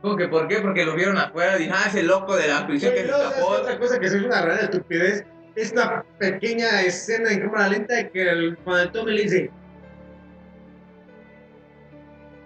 ¿Cómo 0.01 0.17
que 0.17 0.27
por 0.27 0.47
qué? 0.47 0.57
Porque 0.57 0.83
lo 0.83 0.95
vieron 0.95 1.15
afuera. 1.17 1.55
Dijeron, 1.55 1.79
ah, 1.81 1.87
ese 1.87 2.03
loco 2.03 2.35
de 2.35 2.47
la 2.49 2.65
prisión 2.67 2.91
que 2.93 3.03
Güey, 3.03 3.11
se 3.11 3.11
luego, 3.11 3.23
¿sabes 3.29 3.37
escapó. 3.45 3.61
Otra 3.61 3.79
cosa 3.79 3.99
que 3.99 4.05
es 4.07 4.13
una 4.15 4.41
rara 4.41 4.61
estupidez, 4.61 5.25
esta 5.55 6.03
pequeña 6.17 6.81
escena 6.81 7.31
en 7.31 7.41
cámara 7.41 7.67
lenta 7.69 8.09
que 8.09 8.29
el, 8.29 8.57
cuando 8.57 8.81
el 8.83 8.91
Tommy 8.91 9.13
le 9.13 9.21
dice, 9.23 9.51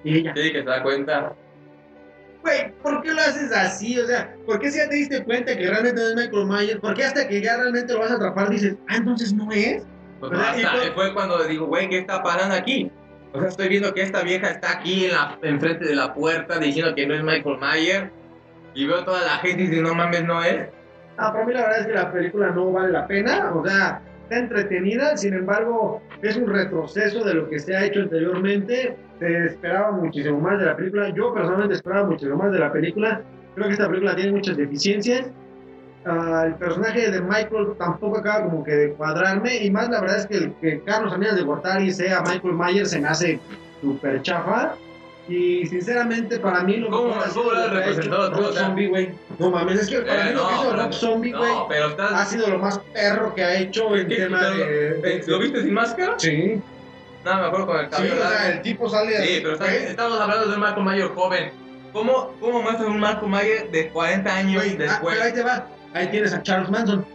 y 0.04 0.18
ella, 0.20 0.34
Sí, 0.36 0.52
que 0.52 0.60
se 0.60 0.66
da 0.66 0.84
cuenta. 0.84 1.34
Güey, 2.42 2.72
¿por 2.84 3.02
qué 3.02 3.12
lo 3.14 3.22
haces 3.22 3.52
así? 3.52 3.98
O 4.00 4.06
sea, 4.06 4.36
¿por 4.46 4.60
qué 4.60 4.70
si 4.70 4.78
ya 4.78 4.88
te 4.88 4.96
diste 4.96 5.24
cuenta 5.24 5.58
que 5.58 5.68
realmente 5.68 6.00
no 6.00 6.10
es 6.10 6.16
Michael 6.16 6.46
Myers? 6.46 6.80
¿Por 6.80 6.94
qué 6.94 7.06
hasta 7.06 7.28
que 7.28 7.42
ya 7.42 7.58
realmente 7.58 7.92
lo 7.94 8.00
vas 8.02 8.12
a 8.12 8.16
atrapar 8.16 8.50
dices, 8.50 8.76
ah, 8.88 8.98
entonces 8.98 9.34
no 9.34 9.52
es? 9.52 9.82
Pues. 10.20 10.32
Y 10.58 10.64
hasta- 10.64 10.94
fue- 10.94 11.14
cuando 11.14 11.44
digo, 11.46 11.66
güey, 11.68 11.90
¿qué 11.90 12.00
está 12.00 12.22
pasando 12.22 12.54
aquí? 12.54 12.92
O 13.36 13.40
sea, 13.40 13.50
estoy 13.50 13.68
viendo 13.68 13.94
que 13.94 14.02
esta 14.02 14.24
vieja 14.24 14.50
está 14.50 14.72
aquí 14.80 15.06
en 15.06 15.12
la, 15.12 15.38
enfrente 15.42 15.86
de 15.86 15.96
la 15.96 16.14
puerta 16.14 16.58
diciendo 16.58 16.96
que 16.96 17.06
no 17.06 17.16
es 17.16 17.24
Michael 17.24 17.58
Myers. 17.60 18.12
Y 18.74 18.88
veo 18.88 19.04
toda 19.04 19.22
la 19.22 19.38
gente 19.38 19.64
y 19.64 19.68
dice, 19.68 19.82
no 19.82 19.94
mames, 19.94 20.24
no 20.26 20.44
es. 20.44 20.68
Ah, 21.18 21.32
para 21.32 21.46
mí 21.46 21.54
la 21.54 21.62
verdad 21.62 21.80
es 21.80 21.88
que 21.88 21.94
la 21.94 22.12
película 22.12 22.50
no 22.52 22.72
vale 22.72 22.92
la 22.92 23.08
pena, 23.08 23.54
o 23.54 23.66
sea, 23.66 24.02
está 24.24 24.38
entretenida, 24.38 25.16
sin 25.16 25.34
embargo, 25.34 26.02
es 26.22 26.36
un 26.36 26.48
retroceso 26.48 27.24
de 27.24 27.36
lo 27.36 27.50
que 27.50 27.60
se 27.60 27.76
ha 27.76 27.86
hecho 27.86 28.02
anteriormente. 28.02 28.98
Se 29.20 29.46
esperaba 29.46 29.92
muchísimo 29.92 30.42
más 30.42 30.60
de 30.60 30.66
la 30.66 30.76
película. 30.76 31.10
Yo 31.10 31.34
personalmente 31.34 31.76
esperaba 31.76 32.06
muchísimo 32.08 32.36
más 32.36 32.52
de 32.52 32.60
la 32.60 32.72
película. 32.72 33.22
Creo 33.56 33.68
que 33.68 33.74
esta 33.74 33.88
película 33.88 34.16
tiene 34.16 34.34
muchas 34.34 34.58
deficiencias. 34.58 35.32
Ah, 36.08 36.44
el 36.46 36.54
personaje 36.56 37.10
de 37.10 37.20
Michael 37.20 37.70
tampoco 37.80 38.20
acaba 38.20 38.44
como 38.44 38.64
que 38.64 38.72
de 38.72 38.94
cuadrarme 38.94 39.56
y 39.64 39.72
más 39.72 39.90
la 39.90 40.02
verdad 40.02 40.20
es 40.20 40.28
que 40.28 40.38
el 40.38 40.54
que 40.62 40.82
Carlos 40.82 41.12
Salinas 41.12 41.36
de 41.36 41.42
Gortari 41.42 41.92
sea 41.92 42.22
Michael 42.22 42.54
Myers 42.54 42.92
se 42.92 43.00
me 43.00 43.08
hace 43.08 43.40
súper 43.82 44.22
chafa 44.22 44.76
y 45.28 45.66
sinceramente 45.66 46.38
para 46.38 46.62
mí 46.62 46.78
lo 46.78 46.92
¿Cómo- 46.92 47.16
ha 47.16 47.24
cómo 47.34 47.52
lo 47.52 47.58
has 47.60 47.70
que 47.70 47.74
representado 47.76 48.32
tú? 48.32 48.44
Zombie, 48.54 48.88
güey. 48.88 49.10
No 49.40 49.50
mames, 49.50 49.82
es 49.82 49.90
que 49.90 49.98
para 50.02 50.28
Eh, 50.28 50.30
mí 50.30 50.36
lo 50.36 50.48
que 50.48 50.54
hizo 50.54 50.76
Rob 50.76 50.94
Zombie, 50.94 51.34
güey, 51.34 51.52
No, 51.52 52.04
ha 52.16 52.26
sido 52.26 52.48
lo 52.50 52.60
más 52.60 52.78
perro 52.94 53.34
que 53.34 53.44
ha 53.44 53.56
hecho 53.56 53.96
en 53.96 54.08
¿Qué- 54.08 54.16
tema 54.16 54.44
de... 54.52 55.00
eh, 55.04 55.24
¿Lo 55.26 55.40
viste 55.40 55.64
sin 55.64 55.74
máscara? 55.74 56.14
Sí, 56.18 56.62
No, 57.26 57.36
me 57.36 57.48
acuerdo 57.48 57.66
con 57.66 57.78
el 57.80 57.86
sí, 57.86 57.92
cabello 57.92 58.14
o 58.14 58.30
sea, 58.30 58.52
el 58.52 58.62
tipo 58.62 58.88
sale 58.88 59.18
Sí, 59.26 59.40
pero 59.42 59.54
está- 59.56 59.74
estamos 59.76 60.22
hablando 60.22 60.46
de 60.48 60.54
un 60.54 60.60
Marco 60.62 60.82
Mayer 60.82 61.08
joven. 61.08 61.52
¿Cómo, 61.92 62.36
cómo 62.40 62.62
muestran 62.62 62.92
un 62.92 63.00
Marco 63.00 63.26
Mayer 63.28 63.72
de 63.72 63.88
40 63.90 64.36
años 64.36 64.62
ah, 64.64 64.76
después? 64.78 65.16
pero 65.16 65.26
ahí 65.26 65.34
te 65.34 65.42
va. 65.42 65.66
Ahí 65.96 66.08
tienes 66.08 66.34
a 66.34 66.44
Charles 66.44 66.70
Manson. 66.70 67.06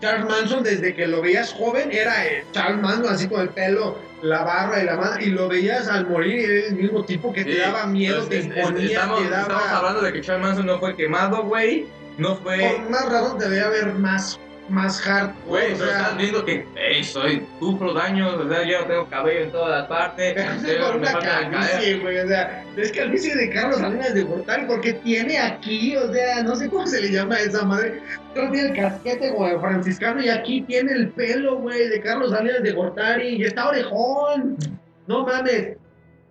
Charles 0.00 0.26
Manson, 0.26 0.62
desde 0.62 0.94
que 0.94 1.06
lo 1.06 1.20
veías 1.20 1.52
joven, 1.52 1.92
era 1.92 2.26
eh, 2.26 2.44
Charles 2.52 2.80
Manson, 2.80 3.12
así 3.12 3.28
con 3.28 3.42
el 3.42 3.50
pelo, 3.50 3.98
la 4.22 4.42
barra 4.42 4.82
y 4.82 4.86
la 4.86 4.96
mano, 4.96 5.20
y 5.20 5.26
lo 5.26 5.46
veías 5.46 5.88
al 5.88 6.08
morir, 6.08 6.40
y 6.40 6.44
era 6.44 6.66
el 6.68 6.74
mismo 6.74 7.04
tipo 7.04 7.32
que 7.32 7.44
te 7.44 7.58
daba 7.58 7.86
miedo, 7.86 8.24
pues, 8.26 8.30
te 8.30 8.36
imponía, 8.46 8.86
estamos, 8.86 9.18
te 9.18 9.24
estamos 9.26 9.48
daba... 9.48 9.76
hablando 9.76 10.00
de 10.00 10.12
que 10.14 10.22
Charles 10.22 10.46
Manson 10.46 10.66
no 10.66 10.78
fue 10.78 10.96
quemado, 10.96 11.44
güey. 11.44 11.86
No 12.16 12.36
fue. 12.36 12.58
Con 12.58 12.90
más 12.90 13.10
razón 13.10 13.38
te 13.38 13.48
debía 13.48 13.68
ver 13.68 13.94
más, 13.94 14.40
más 14.70 15.00
hardcore, 15.00 15.46
Güey, 15.46 15.72
o 15.72 15.76
pero 15.76 15.90
sea, 15.90 16.00
estás 16.00 16.16
viendo 16.16 16.44
que, 16.44 16.66
hey, 16.76 17.04
soy, 17.04 17.46
sufro 17.58 17.92
daños, 17.92 18.34
o 18.34 18.48
sea, 18.48 18.62
yo 18.64 18.84
tengo 18.86 19.06
cabello 19.08 19.40
en 19.40 19.50
todas 19.50 19.80
las 19.80 19.88
partes, 19.88 20.32
Pero 20.36 20.52
es 20.52 20.62
pero 20.62 20.86
por 20.86 20.94
me 20.94 21.00
una 21.00 21.10
falta 21.10 21.50
calvicie, 21.50 21.98
güey, 21.98 22.18
o 22.18 22.28
sea, 22.28 22.64
es 22.76 22.92
calvicie 22.92 23.34
de 23.34 23.50
Carlos 23.50 23.78
Salinas 23.78 24.14
de 24.14 24.22
Gortari, 24.22 24.64
porque 24.66 24.92
tiene 24.94 25.38
aquí, 25.38 25.96
o 25.96 26.12
sea, 26.12 26.42
no 26.42 26.56
sé 26.56 26.68
cómo 26.68 26.86
se 26.86 27.00
le 27.00 27.10
llama 27.10 27.36
a 27.36 27.40
esa 27.40 27.64
madre, 27.64 28.00
solo 28.34 28.50
tiene 28.52 28.68
el 28.68 28.76
casquete, 28.76 29.30
güey, 29.30 29.58
franciscano, 29.58 30.22
y 30.22 30.28
aquí 30.28 30.62
tiene 30.62 30.92
el 30.92 31.10
pelo, 31.10 31.58
güey, 31.58 31.88
de 31.88 32.00
Carlos 32.00 32.30
Salinas 32.30 32.62
de 32.62 32.72
Gortari, 32.72 33.28
y 33.36 33.44
está 33.44 33.68
orejón, 33.68 34.56
no 35.06 35.26
mames. 35.26 35.76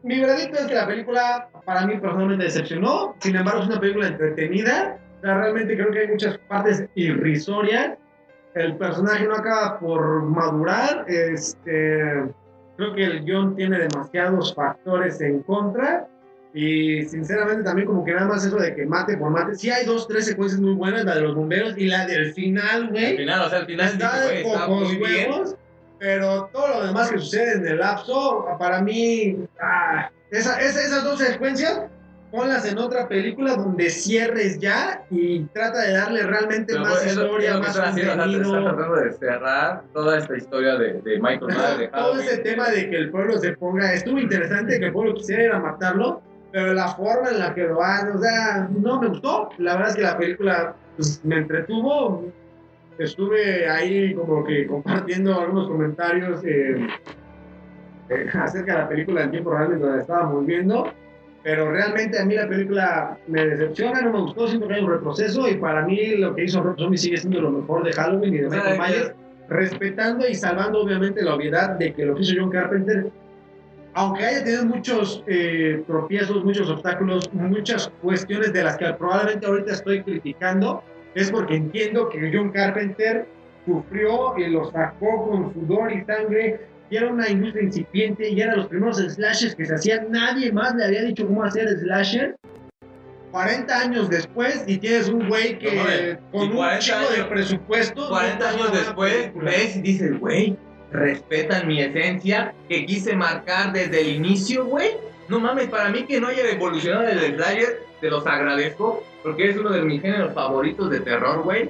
Mi 0.01 0.17
veredicto 0.19 0.59
es 0.59 0.67
que 0.67 0.75
la 0.75 0.87
película, 0.87 1.49
para 1.65 1.85
mí, 1.85 1.97
personalmente 1.97 2.45
decepcionó, 2.45 3.15
sin 3.19 3.35
embargo, 3.35 3.61
es 3.61 3.67
una 3.67 3.81
película 3.81 4.07
entretenida, 4.07 4.97
o 5.17 5.21
sea, 5.21 5.37
realmente 5.37 5.75
creo 5.75 5.91
que 5.91 5.99
hay 5.99 6.07
muchas 6.07 6.37
partes 6.47 6.85
irrisorias, 6.95 7.97
el 8.55 8.75
personaje 8.77 9.25
no 9.27 9.35
acaba 9.35 9.79
por 9.79 10.23
madurar, 10.23 11.05
este... 11.07 12.25
Creo 12.77 12.93
que 12.95 13.03
el 13.03 13.25
guion 13.25 13.55
tiene 13.57 13.77
demasiados 13.77 14.55
factores 14.55 15.19
en 15.19 15.43
contra. 15.43 16.07
Y 16.53 17.03
sinceramente 17.05 17.61
también 17.63 17.85
como 17.87 18.03
que 18.05 18.13
nada 18.13 18.25
más 18.27 18.43
eso 18.45 18.55
de 18.55 18.73
que 18.73 18.85
mate 18.85 19.17
por 19.17 19.29
mate. 19.31 19.53
Sí 19.55 19.69
hay 19.69 19.85
dos, 19.85 20.07
tres 20.07 20.25
secuencias 20.25 20.59
muy 20.61 20.73
buenas, 20.73 21.03
la 21.05 21.15
de 21.15 21.21
los 21.21 21.35
bomberos 21.35 21.77
y 21.77 21.85
la 21.87 22.05
del 22.07 22.33
final, 22.33 22.83
Al 22.85 22.89
güey. 22.89 23.17
final, 23.17 23.41
o 23.45 23.49
sea, 23.49 23.59
al 23.59 23.65
final, 23.65 23.87
Está 23.89 24.21
de 24.21 24.43
pocos 24.43 24.89
bien. 24.97 25.01
huevos. 25.31 25.55
Pero 25.99 26.49
todo 26.53 26.67
lo 26.69 26.87
demás 26.87 27.11
que 27.11 27.19
sucede 27.19 27.57
en 27.57 27.67
el 27.67 27.77
lapso, 27.79 28.47
para 28.57 28.81
mí, 28.81 29.37
ah, 29.61 30.09
esa- 30.31 30.59
esa- 30.61 30.81
esas 30.81 31.03
dos 31.03 31.19
secuencias, 31.19 31.81
ponlas 32.31 32.65
en 32.71 32.77
otra 32.77 33.07
película 33.07 33.55
donde 33.55 33.89
cierres 33.89 34.59
ya 34.59 35.03
y 35.09 35.41
trata 35.45 35.81
de 35.81 35.93
darle 35.93 36.23
realmente 36.23 36.73
Pero, 36.73 36.81
más 36.81 37.05
historia, 37.05 37.57
más 37.57 37.77
contenido. 37.77 38.51
tratando 38.51 38.95
de 38.95 39.13
cerrar 39.13 39.83
toda 39.93 40.17
esta 40.19 40.37
historia 40.37 40.75
de, 40.75 41.01
de 41.01 41.19
Michael 41.19 41.47
Myers, 41.47 41.91
todo 41.91 42.19
ese 42.19 42.37
tema 42.39 42.69
de 42.69 42.89
que 42.89 42.95
el 42.95 43.11
pueblo 43.11 43.37
se 43.37 43.53
ponga, 43.53 43.93
estuvo 43.93 44.19
interesante 44.19 44.79
que 44.79 44.85
el 44.85 44.93
pueblo 44.93 45.15
quisiera 45.15 45.59
matarlo, 45.59 46.21
pero 46.51 46.73
la 46.73 46.89
forma 46.89 47.29
en 47.29 47.39
la 47.39 47.53
que 47.53 47.63
lo 47.63 47.81
hacen, 47.81 48.15
o 48.15 48.19
sea, 48.19 48.67
no 48.71 49.01
me 49.01 49.07
gustó. 49.07 49.49
La 49.57 49.73
verdad 49.73 49.89
es 49.89 49.95
que 49.95 50.01
la 50.01 50.17
película 50.17 50.75
pues, 50.95 51.23
me 51.23 51.37
entretuvo. 51.37 52.31
Estuve 52.97 53.69
ahí 53.69 54.13
como 54.13 54.43
que 54.43 54.67
compartiendo 54.67 55.39
algunos 55.39 55.67
comentarios 55.67 56.43
eh, 56.43 56.85
eh, 58.09 58.27
acerca 58.33 58.73
de 58.73 58.79
la 58.79 58.89
película 58.89 59.23
en 59.23 59.31
tiempo 59.31 59.51
real 59.51 59.69
mientras 59.69 59.95
la 59.95 60.01
estábamos 60.01 60.45
viendo. 60.45 60.91
Pero 61.43 61.71
realmente 61.71 62.19
a 62.19 62.25
mí 62.25 62.35
la 62.35 62.47
película 62.47 63.17
me 63.27 63.45
decepciona, 63.45 64.01
no 64.01 64.11
me 64.11 64.21
gustó, 64.21 64.47
siento 64.47 64.67
que 64.67 64.73
hay 64.73 64.83
un 64.83 64.89
retroceso 64.89 65.47
y 65.47 65.55
para 65.55 65.85
mí 65.85 66.15
lo 66.17 66.35
que 66.35 66.43
hizo 66.43 66.61
Rob 66.61 66.77
Zombie 66.77 66.97
sigue 66.97 67.17
siendo 67.17 67.39
lo 67.41 67.51
mejor 67.51 67.83
de 67.83 67.93
Halloween 67.93 68.33
y 68.33 68.37
de 68.39 68.49
Michael 68.49 68.77
Myers 68.77 69.13
respetando 69.49 70.27
y 70.27 70.35
salvando 70.35 70.81
obviamente 70.81 71.21
la 71.23 71.35
obviedad 71.35 71.71
de 71.71 71.93
que 71.93 72.05
lo 72.05 72.15
que 72.15 72.21
hizo 72.21 72.35
John 72.37 72.51
Carpenter, 72.51 73.09
aunque 73.93 74.25
haya 74.25 74.43
tenido 74.43 74.65
muchos 74.65 75.23
eh, 75.27 75.83
tropiezos, 75.87 76.43
muchos 76.43 76.69
obstáculos, 76.69 77.33
muchas 77.33 77.91
cuestiones 78.01 78.53
de 78.53 78.63
las 78.63 78.77
que 78.77 78.93
probablemente 78.93 79.47
ahorita 79.47 79.73
estoy 79.73 80.03
criticando, 80.03 80.83
es 81.15 81.31
porque 81.31 81.55
entiendo 81.55 82.09
que 82.09 82.31
John 82.33 82.51
Carpenter 82.51 83.25
sufrió 83.65 84.37
y 84.37 84.47
lo 84.47 84.69
sacó 84.71 85.29
con 85.29 85.53
sudor 85.53 85.91
y 85.91 86.03
sangre, 86.05 86.61
y 86.89 86.97
era 86.97 87.07
una 87.11 87.29
industria 87.29 87.63
incipiente, 87.63 88.29
y 88.29 88.41
eran 88.41 88.57
los 88.57 88.67
primeros 88.67 88.97
slashers 88.97 89.55
que 89.55 89.65
se 89.65 89.75
hacían, 89.75 90.11
nadie 90.11 90.51
más 90.51 90.73
le 90.75 90.85
había 90.85 91.03
dicho 91.03 91.25
cómo 91.27 91.43
hacer 91.43 91.67
slasher. 91.79 92.35
40 93.31 93.79
años 93.79 94.09
después 94.09 94.63
y 94.65 94.77
tienes 94.79 95.07
un 95.07 95.27
güey 95.29 95.59
que 95.59 95.75
No 95.75 96.31
con 96.39 96.49
un 96.49 96.55
40 96.55 96.79
chingo 96.79 97.09
de 97.09 97.15
años- 97.17 97.27
presupuesto 97.27 98.09
40 98.09 98.33
no 98.33 98.39
te 98.39 98.45
hace 98.45 98.57
años 98.57 98.71
después, 98.85 99.13
película. 99.13 99.51
ves 99.51 99.75
y 99.75 99.81
dices, 99.81 100.19
güey, 100.19 100.57
respetan 100.91 101.67
mi 101.67 101.79
esencia 101.79 102.55
que 102.67 102.85
quise 102.87 103.15
marcar 103.15 103.71
desde 103.71 104.01
el 104.01 104.07
inicio, 104.15 104.65
güey. 104.65 104.93
No 105.27 105.39
mames, 105.39 105.67
para 105.67 105.89
mí 105.89 106.05
que 106.05 106.19
no 106.19 106.27
haya 106.29 106.49
evolucionado 106.49 107.07
el 107.07 107.35
slasher, 107.35 107.83
te 108.01 108.09
los 108.09 108.25
agradezco, 108.25 109.03
porque 109.21 109.49
es 109.51 109.57
uno 109.57 109.69
de 109.69 109.83
mis 109.83 110.01
géneros 110.01 110.33
favoritos 110.33 110.89
de 110.89 110.99
terror, 111.01 111.43
güey. 111.43 111.69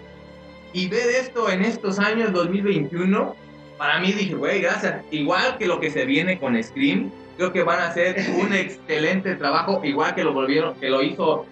Y 0.71 0.87
ver 0.87 1.09
esto 1.19 1.49
en 1.49 1.65
estos 1.65 1.99
años 1.99 2.31
2021, 2.31 3.35
para 3.79 3.99
mí 3.99 4.11
dije, 4.11 4.35
güey, 4.35 4.61
gracias. 4.61 5.01
Igual 5.09 5.57
que 5.57 5.65
lo 5.65 5.79
que 5.79 5.89
se 5.89 6.05
viene 6.05 6.37
con 6.37 6.61
Scream, 6.61 7.09
creo 7.37 7.51
que 7.51 7.63
van 7.63 7.79
a 7.79 7.87
hacer 7.87 8.15
un 8.39 8.53
excelente 8.53 9.33
trabajo, 9.35 9.81
igual 9.83 10.13
que 10.13 10.23
lo 10.23 10.33
volvieron, 10.33 10.75
que 10.75 10.89
lo 10.89 11.01
hizo 11.01 11.45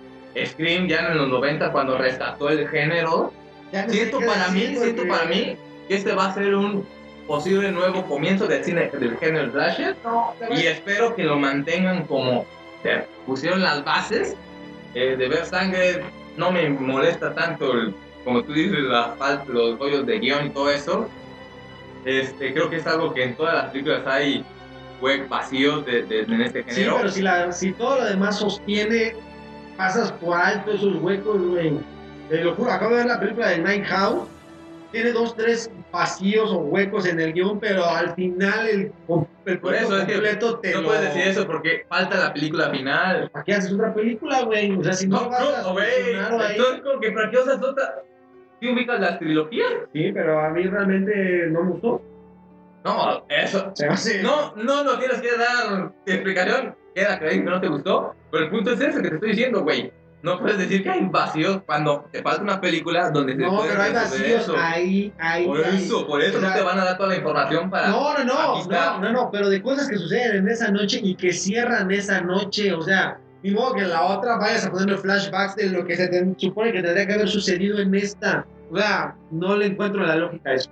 Scream 0.45 0.87
ya 0.87 1.07
en 1.07 1.17
los 1.17 1.29
90 1.29 1.71
cuando 1.71 1.97
rescató 1.97 2.49
el 2.49 2.67
género. 2.67 3.33
No 3.73 3.89
Siento 3.89 4.19
para 4.19 4.49
mí, 4.49 4.59
siento 4.75 4.97
porque- 5.03 5.09
para 5.09 5.25
mí 5.25 5.57
que 5.87 5.95
este 5.95 6.13
va 6.13 6.27
a 6.27 6.33
ser 6.33 6.53
un 6.53 6.85
posible 7.25 7.71
nuevo 7.71 8.03
comienzo 8.05 8.45
del 8.47 8.63
cine 8.63 8.89
del 8.91 9.17
género 9.17 9.51
slasher 9.51 9.95
No, 10.05 10.33
y 10.55 10.65
espero 10.67 11.13
que 11.15 11.23
lo 11.23 11.37
mantengan 11.37 12.05
como 12.05 12.45
se 12.83 13.03
pusieron 13.25 13.61
las 13.61 13.83
bases 13.83 14.35
eh, 14.93 15.15
de 15.17 15.27
ver 15.27 15.45
sangre 15.45 16.03
no 16.37 16.51
me 16.51 16.69
molesta 16.69 17.33
tanto 17.33 17.73
el- 17.73 17.93
como 18.23 18.43
tú 18.43 18.53
dices 18.53 18.79
la 18.79 19.15
los 19.47 19.77
rollos 19.79 20.05
de 20.05 20.19
guion 20.19 20.45
y 20.47 20.49
todo 20.51 20.71
eso 20.71 21.09
este 22.05 22.53
creo 22.53 22.69
que 22.69 22.77
es 22.77 22.87
algo 22.87 23.13
que 23.13 23.23
en 23.23 23.35
todas 23.35 23.53
las 23.55 23.65
películas 23.71 24.01
hay 24.05 24.45
hue- 25.01 25.27
vacíos 25.27 25.85
de, 25.85 26.03
de- 26.03 26.21
en 26.21 26.41
este 26.41 26.63
Sí, 26.63 26.69
género 26.81 26.97
pero 26.97 27.09
si, 27.09 27.21
la, 27.21 27.51
si 27.51 27.71
todo 27.73 27.97
lo 27.99 28.05
demás 28.05 28.37
sostiene, 28.39 29.15
pasas 29.77 30.11
por 30.13 30.37
alto 30.37 30.71
esos 30.71 30.95
huecos, 31.01 31.41
güey. 31.41 31.73
Te 32.29 32.43
lo 32.43 32.55
juro, 32.55 32.71
acabo 32.71 32.91
de 32.91 32.97
ver 32.97 33.05
la 33.07 33.19
película 33.19 33.49
de 33.49 33.59
Night 33.59 33.85
House. 33.85 34.27
Tiene 34.91 35.11
dos, 35.11 35.35
tres 35.35 35.69
vacíos 35.91 36.49
o 36.49 36.59
huecos 36.59 37.05
en 37.05 37.19
el 37.19 37.33
guion, 37.33 37.59
pero 37.59 37.85
al 37.85 38.15
final 38.15 38.67
el, 38.69 38.91
el 39.45 39.59
Por 39.59 39.75
eso 39.75 39.87
cuento 39.89 39.97
es 39.97 40.05
que 40.05 40.13
completo 40.13 40.59
te 40.59 40.73
no 40.73 40.81
lo... 40.81 40.87
puedes 40.87 41.01
decir 41.03 41.27
eso 41.27 41.45
porque 41.45 41.85
falta 41.89 42.17
la 42.17 42.33
película 42.33 42.69
final 42.69 43.29
¿Para 43.31 43.43
qué 43.43 43.53
haces 43.53 43.73
otra 43.73 43.93
película, 43.93 44.43
güey? 44.43 44.71
O 44.77 44.81
sea, 44.83 44.93
si 44.93 45.07
no, 45.07 45.21
no, 45.23 45.29
vas 45.29 45.41
a 45.41 45.61
no, 45.63 45.73
güey 45.73 45.91
solucionarlo 45.91 46.39
ahí... 46.41 46.55
entonces 46.57 46.81
como 46.83 46.99
que 47.01 47.11
para 47.11 47.29
qué 47.31 47.37
usas 47.37 47.61
otra 47.61 47.95
¿Sí 48.59 48.69
ubicas 48.69 48.99
las 48.99 49.19
trilogías? 49.19 49.71
Sí, 49.93 50.11
pero 50.13 50.39
a 50.39 50.49
mí 50.49 50.63
realmente 50.63 51.47
no 51.49 51.63
me 51.63 51.71
gustó. 51.71 52.01
No, 52.83 53.23
eso. 53.29 53.71
Se 53.75 53.87
hace... 53.87 54.23
No, 54.23 54.55
no, 54.55 54.83
no 54.83 54.97
tienes 54.97 55.21
que 55.21 55.29
dar 55.37 55.91
explicación. 56.05 56.75
Queda 56.95 57.19
claro 57.19 57.33
que 57.33 57.43
no 57.43 57.61
te 57.61 57.67
gustó. 57.67 58.15
Pero 58.31 58.45
el 58.45 58.49
punto 58.49 58.71
es 58.71 58.81
ese 58.81 59.01
que 59.01 59.09
te 59.09 59.15
estoy 59.15 59.29
diciendo, 59.29 59.61
güey. 59.61 59.91
No 60.23 60.39
puedes 60.39 60.57
decir 60.57 60.81
que 60.81 60.89
hay 60.89 61.05
vacíos 61.05 61.61
cuando 61.65 62.09
te 62.11 62.23
falta 62.23 62.41
una 62.41 62.59
película 62.59 63.11
donde 63.11 63.33
se 63.33 63.39
No, 63.39 63.61
pero 63.61 63.81
hay 63.81 63.93
vacíos 63.93 64.41
eso. 64.41 64.55
ahí, 64.57 65.13
ahí. 65.19 65.45
Por 65.45 65.63
ahí. 65.63 65.77
eso, 65.77 66.07
por 66.07 66.21
eso 66.21 66.37
O 66.39 66.41
sea, 66.41 66.49
no 66.49 66.55
te 66.55 66.63
van 66.63 66.79
a 66.79 66.85
dar 66.85 66.97
toda 66.97 67.09
la 67.09 67.17
información 67.17 67.69
para. 67.69 67.89
No, 67.89 68.17
no, 68.17 68.23
no, 68.25 68.65
no, 68.65 68.99
no, 68.99 69.11
no, 69.11 69.29
pero 69.31 69.47
de 69.47 69.61
cosas 69.61 69.87
que 69.87 69.95
suceden 69.95 70.37
en 70.37 70.49
esa 70.49 70.71
noche 70.71 70.99
y 71.03 71.15
que 71.15 71.31
cierran 71.33 71.91
esa 71.91 72.21
noche, 72.21 72.73
o 72.73 72.81
sea, 72.81 73.19
ni 73.43 73.51
modo 73.51 73.73
que 73.75 73.81
en 73.81 73.89
la 73.89 74.03
otra 74.03 74.37
vayas 74.37 74.65
a 74.65 74.71
ponerme 74.71 74.97
flashbacks 74.97 75.55
de 75.55 75.69
lo 75.69 75.85
que 75.85 75.95
se 75.95 76.07
te 76.07 76.25
supone 76.37 76.71
que 76.71 76.81
tendría 76.81 77.07
que 77.07 77.13
haber 77.13 77.27
sucedido 77.27 77.79
en 77.79 77.93
esta. 77.95 78.45
O 78.71 78.77
sea, 78.77 79.15
no 79.31 79.55
le 79.55 79.67
encuentro 79.67 80.01
la 80.05 80.15
lógica 80.15 80.49
a 80.49 80.53
eso. 80.55 80.69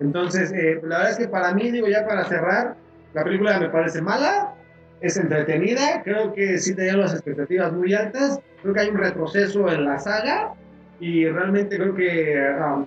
Entonces, 0.00 0.52
eh, 0.52 0.80
la 0.82 0.98
verdad 0.98 1.10
es 1.12 1.18
que 1.18 1.28
para 1.28 1.54
mí, 1.54 1.70
digo, 1.70 1.86
ya 1.88 2.06
para 2.06 2.24
cerrar, 2.24 2.76
la 3.14 3.24
película 3.24 3.58
me 3.60 3.68
parece 3.68 4.02
mala, 4.02 4.54
es 5.00 5.16
entretenida, 5.16 6.02
creo 6.02 6.32
que 6.32 6.58
sí 6.58 6.74
tenía 6.74 6.96
las 6.96 7.14
expectativas 7.14 7.72
muy 7.72 7.94
altas, 7.94 8.40
creo 8.62 8.74
que 8.74 8.80
hay 8.80 8.88
un 8.88 8.96
retroceso 8.98 9.70
en 9.70 9.84
la 9.84 9.98
saga 9.98 10.54
y 10.98 11.26
realmente 11.28 11.76
creo 11.76 11.94
que, 11.94 12.54
um, 12.60 12.86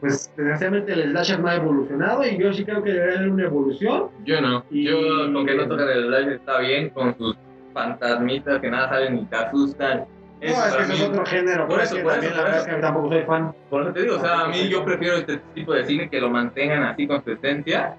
pues, 0.00 0.30
desgraciadamente 0.36 0.92
el 0.92 1.10
slasher 1.10 1.40
no 1.40 1.48
ha 1.48 1.56
evolucionado 1.56 2.24
y 2.26 2.38
yo 2.38 2.52
sí 2.52 2.64
creo 2.64 2.82
que 2.82 2.92
debería 2.92 3.18
haber 3.18 3.30
una 3.30 3.44
evolución. 3.44 4.08
Yo 4.24 4.40
no. 4.40 4.64
Y- 4.70 4.84
Yo, 4.84 4.98
con 5.32 5.46
que 5.46 5.54
no 5.54 5.68
tocan 5.68 5.88
el 5.88 6.10
live 6.10 6.34
está 6.36 6.58
bien 6.60 6.90
con 6.90 7.16
sus 7.16 7.36
fantasmitas 7.74 8.60
que 8.60 8.70
nada 8.70 8.88
saben 8.88 9.16
ni 9.16 9.24
te 9.26 9.36
asustan. 9.36 9.98
No, 9.98 10.06
Eso 10.50 10.66
es 10.66 10.74
que 10.76 10.92
mí- 10.92 10.94
es 11.00 11.08
otro 11.08 11.26
género, 11.26 11.66
Por 11.66 11.76
por 11.76 11.84
eso, 11.84 11.96
por 12.02 12.12
también 12.12 12.32
eso, 12.32 12.36
la 12.36 12.42
por 12.42 12.52
verdad 12.52 12.68
es 12.68 12.74
que 12.74 12.80
tampoco 12.82 13.08
soy 13.10 13.22
fan. 13.22 13.54
Por 13.70 13.82
eso 13.82 13.92
te 13.92 14.02
digo, 14.02 14.16
o 14.16 14.20
sea, 14.20 14.40
a 14.40 14.48
mí 14.48 14.68
yo 14.68 14.84
prefiero 14.84 15.16
este 15.16 15.36
tipo 15.54 15.72
de 15.74 15.84
cine 15.84 16.08
que 16.10 16.20
lo 16.20 16.30
mantengan 16.30 16.82
así 16.84 17.06
con 17.06 17.22
su 17.24 17.30
esencia. 17.32 17.96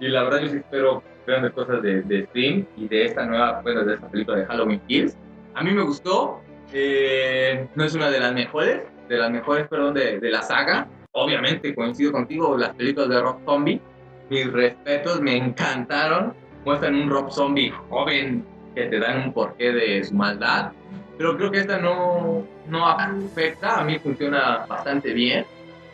Y 0.00 0.08
la 0.08 0.24
verdad 0.24 0.40
yo 0.40 0.48
sí 0.48 0.56
espero 0.58 1.02
grandes 1.26 1.52
cosas 1.52 1.82
de, 1.82 2.02
de 2.02 2.26
Scream 2.26 2.66
y 2.76 2.86
de 2.88 3.04
esta 3.06 3.24
nueva, 3.26 3.60
bueno, 3.62 3.82
de 3.84 3.94
esta 3.94 4.08
película 4.08 4.36
de 4.38 4.46
Halloween 4.46 4.80
Kills. 4.86 5.16
A 5.54 5.62
mí 5.62 5.70
me 5.72 5.82
gustó. 5.82 6.40
eh, 6.72 7.66
no 7.76 7.84
es 7.84 7.94
una 7.94 8.10
de 8.10 8.20
las 8.20 8.32
mejores, 8.34 8.82
de 9.08 9.16
las 9.16 9.30
mejores, 9.30 9.66
perdón, 9.68 9.94
de, 9.94 10.18
de 10.20 10.30
la 10.30 10.42
saga. 10.42 10.86
Obviamente 11.12 11.74
coincido 11.74 12.12
contigo, 12.12 12.56
las 12.58 12.74
películas 12.74 13.08
de 13.08 13.20
Rob 13.20 13.38
Zombie. 13.46 13.80
Mis 14.28 14.52
respetos, 14.52 15.20
me 15.22 15.36
encantaron. 15.36 16.34
Muestran 16.64 16.94
un 16.96 17.08
Rob 17.08 17.30
Zombie 17.30 17.70
joven 17.88 18.44
que 18.76 18.86
te 18.86 19.00
dan 19.00 19.22
un 19.22 19.32
porqué 19.32 19.72
de 19.72 20.04
su 20.04 20.14
maldad. 20.14 20.72
pero 21.16 21.34
creo 21.36 21.50
que 21.50 21.60
esta 21.60 21.78
no, 21.78 22.46
no 22.68 22.86
afecta, 22.86 23.80
a 23.80 23.84
mí 23.84 23.98
funciona 23.98 24.66
bastante 24.68 25.14
bien. 25.14 25.46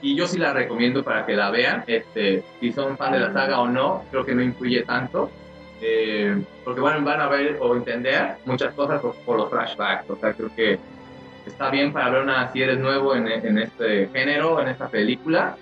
Y 0.02 0.16
yo 0.16 0.26
sí 0.26 0.36
la 0.36 0.52
recomiendo 0.52 1.04
para 1.04 1.24
que 1.24 1.36
la 1.36 1.50
vean, 1.50 1.84
este, 1.86 2.42
si 2.58 2.72
son 2.72 2.96
fan 2.96 3.12
de 3.12 3.20
la 3.20 3.32
saga 3.32 3.60
o 3.60 3.68
no, 3.68 4.02
creo 4.10 4.26
que 4.26 4.34
no 4.34 4.42
influye 4.42 4.82
tanto. 4.82 5.30
Eh, 5.80 6.42
porque 6.64 6.80
van, 6.80 7.04
van 7.04 7.20
a 7.20 7.28
ver 7.28 7.58
o 7.60 7.76
entender 7.76 8.34
muchas 8.44 8.74
cosas 8.74 9.00
por, 9.00 9.14
por, 9.24 9.36
los 9.36 9.48
flashbacks. 9.48 10.10
O 10.10 10.16
sea, 10.16 10.32
creo 10.32 10.52
que 10.56 10.78
está 11.46 11.70
bien 11.70 11.92
para 11.92 12.10
ver 12.10 12.22
una, 12.22 12.52
si 12.52 12.62
eres 12.62 12.80
nuevo 12.80 13.14
en, 13.14 13.28
en 13.28 13.58
este 13.58 14.08
género, 14.08 14.60
en 14.60 14.68
esta 14.68 14.88
película, 14.88 15.56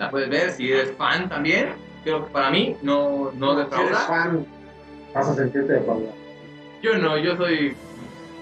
la 0.00 0.10
puedes 0.10 0.28
ver. 0.28 0.50
Si 0.50 0.72
eres 0.72 0.90
fan 0.96 1.28
también, 1.28 1.68
creo 2.02 2.26
que 2.26 2.32
para 2.32 2.50
mí 2.50 2.76
no, 2.82 3.30
no 3.36 3.54
defrauda. 3.54 3.86
Si 3.86 3.94
eres 3.94 4.06
fan, 4.06 4.46
vas 5.14 5.28
a 5.28 5.34
sentirte 5.34 5.72
de 5.74 5.78
acuerdo. 5.78 6.27
Yo 6.82 6.96
no, 6.98 7.18
yo 7.18 7.36
soy, 7.36 7.74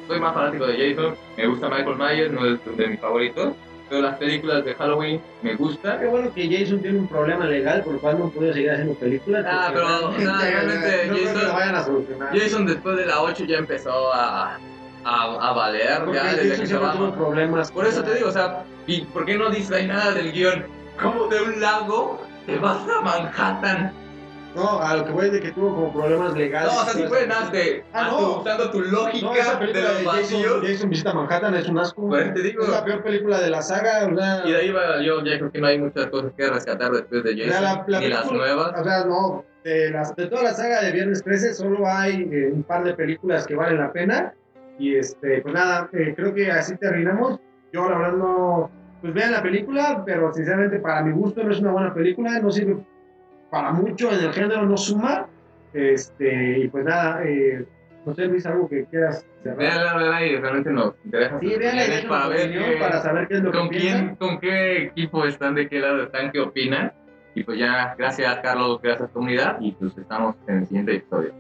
soy 0.07 0.21
más 0.21 0.35
fanático 0.35 0.67
de 0.67 0.95
Jason. 0.95 1.17
Me 1.37 1.47
gusta 1.47 1.69
Michael 1.69 1.97
Myers, 1.97 2.33
no 2.33 2.47
es 2.47 2.77
de 2.77 2.87
mis 2.87 3.01
favoritos. 3.01 3.55
Pero 3.89 4.03
las 4.03 4.17
películas 4.17 4.65
de 4.65 4.75
Halloween 4.75 5.21
me 5.43 5.55
gustan. 5.55 6.01
Qué 6.01 6.07
bueno 6.07 6.35
que 6.35 6.51
Jason 6.51 6.81
tiene 6.81 6.99
un 6.99 7.07
problema 7.07 7.47
legal 7.47 7.83
por 7.85 7.95
lo 7.95 8.01
cual 8.01 8.19
no 8.19 8.29
puede 8.31 8.53
seguir 8.53 8.73
haciendo 8.73 8.95
películas. 8.95 9.47
Ah, 9.49 9.71
pero 9.73 10.09
o 10.09 10.13
sea, 10.19 10.39
realmente 10.41 11.07
no 11.07 11.15
creo 11.15 11.25
que 11.25 11.27
Jason, 11.35 11.53
vayan 11.53 11.75
a 11.77 11.85
solucionar. 11.85 12.37
Jason 12.37 12.67
después 12.67 12.97
de 12.97 13.07
la 13.07 13.23
8 13.23 13.45
ya 13.45 13.59
empezó 13.59 14.13
a, 14.13 14.59
a, 15.05 15.51
a 15.51 15.53
valer. 15.53 16.05
Porque 16.05 16.19
ya 16.19 16.25
desde 16.25 16.49
Jason 16.49 16.61
que 16.61 16.67
se 16.67 16.99
tuvo 16.99 17.15
problemas. 17.15 17.71
Por 17.71 17.87
eso 17.87 18.03
te 18.03 18.15
digo, 18.15 18.29
o 18.29 18.33
sea, 18.33 18.65
¿y 18.89 19.03
por 19.03 19.25
qué 19.25 19.39
no 19.39 19.51
dice 19.51 19.87
nada 19.87 20.13
del 20.13 20.33
guion? 20.33 20.67
¿Cómo 21.01 21.29
de 21.29 21.43
un 21.43 21.61
lago 21.61 22.21
te 22.45 22.57
vas 22.59 22.89
a 22.89 23.01
Manhattan? 23.03 23.93
No, 24.57 24.81
a 24.81 24.97
lo 24.97 25.05
que 25.05 25.13
voy 25.13 25.27
es 25.27 25.33
de 25.33 25.41
que 25.41 25.53
tuvo 25.53 25.75
como 25.75 25.93
problemas 25.93 26.35
legales. 26.35 26.73
No, 26.73 26.81
o 26.81 26.85
sea, 26.85 26.93
si 26.95 27.27
nada 27.29 27.51
de 27.51 27.85
Ah, 27.93 28.07
a 28.07 28.11
no. 28.11 28.17
tu- 28.17 28.41
usando 28.41 28.71
tu 28.71 28.81
No, 28.81 28.91
lógica 28.91 29.33
esa 29.39 29.57
de 29.57 29.67
los 29.67 29.75
de 29.75 29.83
Jason, 29.83 30.05
vacíos. 30.07 30.63
Jason 30.67 30.91
visita 30.91 31.13
Manhattan 31.13 31.55
es 31.55 31.69
un 31.69 31.79
asco. 31.79 32.09
Pues 32.09 32.33
te 32.35 32.41
digo. 32.43 32.63
Es 32.63 32.69
la 32.71 32.85
peor 32.85 33.03
película 33.03 33.39
de 33.41 33.51
la 33.51 33.61
saga. 33.63 34.09
O 34.11 34.17
sea, 34.17 34.43
Y 34.47 34.53
de 34.53 34.57
ahí 34.59 34.71
va, 34.73 35.03
yo 35.03 35.23
ya 35.23 35.39
creo 35.39 35.53
que 35.53 35.61
no 35.61 35.67
hay 35.67 35.79
muchas 35.79 36.07
cosas 36.07 36.33
que 36.37 36.49
rescatar 36.49 36.91
después 36.93 37.23
de 37.23 37.37
Jason, 37.37 37.63
la, 37.63 37.85
la 37.87 38.01
ni 38.01 38.09
las 38.09 38.33
nuevas. 38.33 38.73
O 38.81 38.85
sea, 38.85 39.05
no. 39.05 39.45
De, 39.63 39.91
las, 39.91 40.15
de 40.17 40.27
toda 40.27 40.43
la 40.45 40.55
saga 40.55 40.81
de 40.81 40.93
Viernes 40.93 41.23
13 41.23 41.53
solo 41.53 41.87
hay 41.87 42.29
eh, 42.33 42.51
un 42.53 42.63
par 42.63 42.85
de 42.85 42.95
películas 42.95 43.47
que 43.47 43.57
valen 43.57 43.79
la 43.79 43.93
pena. 43.93 44.33
Y 44.79 44.95
este, 44.95 45.41
pues 45.43 45.55
nada, 45.55 45.89
eh, 45.93 46.15
creo 46.17 46.33
que 46.35 46.51
así 46.51 46.77
terminamos. 46.77 47.41
Yo 47.73 47.89
la 47.91 47.99
verdad 47.99 48.13
no. 48.17 48.71
Pues 49.03 49.13
vean 49.13 49.33
la 49.33 49.43
película, 49.43 50.03
pero 50.07 50.33
sinceramente 50.33 50.79
para 50.79 51.03
mi 51.03 51.13
gusto 51.13 51.43
no 51.45 51.53
es 51.53 51.61
una 51.61 51.73
buena 51.73 51.93
película. 51.93 52.39
No 52.41 52.51
sirve 52.51 52.77
para 53.51 53.73
mucho 53.73 54.13
en 54.13 54.21
el 54.25 54.33
género, 54.33 54.65
no 54.67 54.77
suma. 54.77 55.27
Este, 55.73 56.59
y 56.61 56.69
pues 56.69 56.85
nada, 56.85 57.23
eh, 57.25 57.65
no 58.05 58.15
sé, 58.15 58.27
Luis, 58.27 58.47
algo 58.47 58.69
que 58.69 58.85
quieras 58.87 59.27
cerrar. 59.43 59.59
Veanla, 59.59 59.95
veanla 59.97 60.25
y 60.27 60.37
realmente 60.37 60.71
nos 60.71 60.95
interesa. 61.05 61.39
Sí, 61.41 61.47
y 61.55 62.07
para 62.09 62.29
ver 62.29 62.51
qué- 62.53 62.77
para 62.81 63.01
saber 63.03 63.29
qué 63.29 63.35
es 63.35 63.43
lo 63.43 63.53
con 63.53 63.69
que 63.69 63.79
quién, 63.79 63.95
piensan. 63.95 64.17
con 64.17 64.39
qué 64.41 64.83
equipo 64.85 65.25
están, 65.25 65.55
de 65.55 65.69
qué 65.69 65.81
lado 65.81 66.03
están, 66.05 66.33
qué 66.33 66.41
opinan. 66.41 66.93
Y 67.35 67.45
pues 67.45 67.59
ya, 67.59 67.95
gracias 67.99 68.39
Carlos, 68.43 68.81
gracias 68.83 69.11
comunidad. 69.11 69.59
Y 69.61 69.73
pues 69.73 69.97
estamos 69.99 70.37
en 70.49 70.59
el 70.59 70.67
siguiente 70.67 70.97
episodio. 70.97 71.33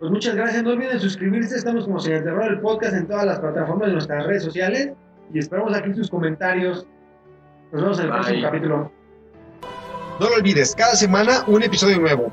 Pues 0.00 0.10
muchas 0.10 0.34
gracias, 0.34 0.62
no 0.62 0.70
olviden 0.70 0.98
suscribirse, 0.98 1.56
estamos 1.56 1.84
como 1.84 1.98
el 1.98 2.24
Terror, 2.24 2.44
el 2.50 2.60
podcast 2.60 2.94
en 2.94 3.06
todas 3.06 3.24
las 3.26 3.38
plataformas 3.40 3.88
de 3.88 3.92
nuestras 3.94 4.26
redes 4.26 4.42
sociales 4.44 4.92
y 5.32 5.38
esperamos 5.38 5.74
aquí 5.76 5.92
sus 5.94 6.10
comentarios. 6.10 6.86
Nos 7.72 7.82
vemos 7.82 7.98
en 7.98 8.04
el 8.06 8.10
Bye. 8.10 8.18
próximo 8.20 8.42
capítulo. 8.42 8.92
No 10.20 10.28
lo 10.28 10.36
olvides, 10.36 10.74
cada 10.76 10.94
semana 10.94 11.42
un 11.48 11.62
episodio 11.62 11.98
nuevo. 11.98 12.30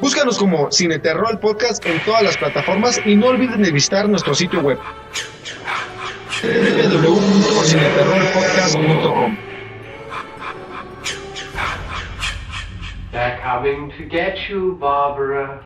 Búscanos 0.00 0.38
como 0.38 0.70
Cine 0.70 0.98
Terror 0.98 1.28
el 1.30 1.38
podcast 1.38 1.84
en 1.86 2.02
todas 2.04 2.22
las 2.22 2.36
plataformas 2.36 3.00
y 3.06 3.16
no 3.16 3.28
olviden 3.28 3.62
de 3.62 3.70
visitar 3.70 4.06
nuestro 4.08 4.34
sitio 4.34 4.60
web 4.60 4.78
www.cineterrorpodcast.com 6.42 9.36
They're 13.12 13.40
coming 13.42 13.90
to 13.96 14.04
get 14.04 14.36
you, 14.50 14.76
Barbara. 14.78 15.64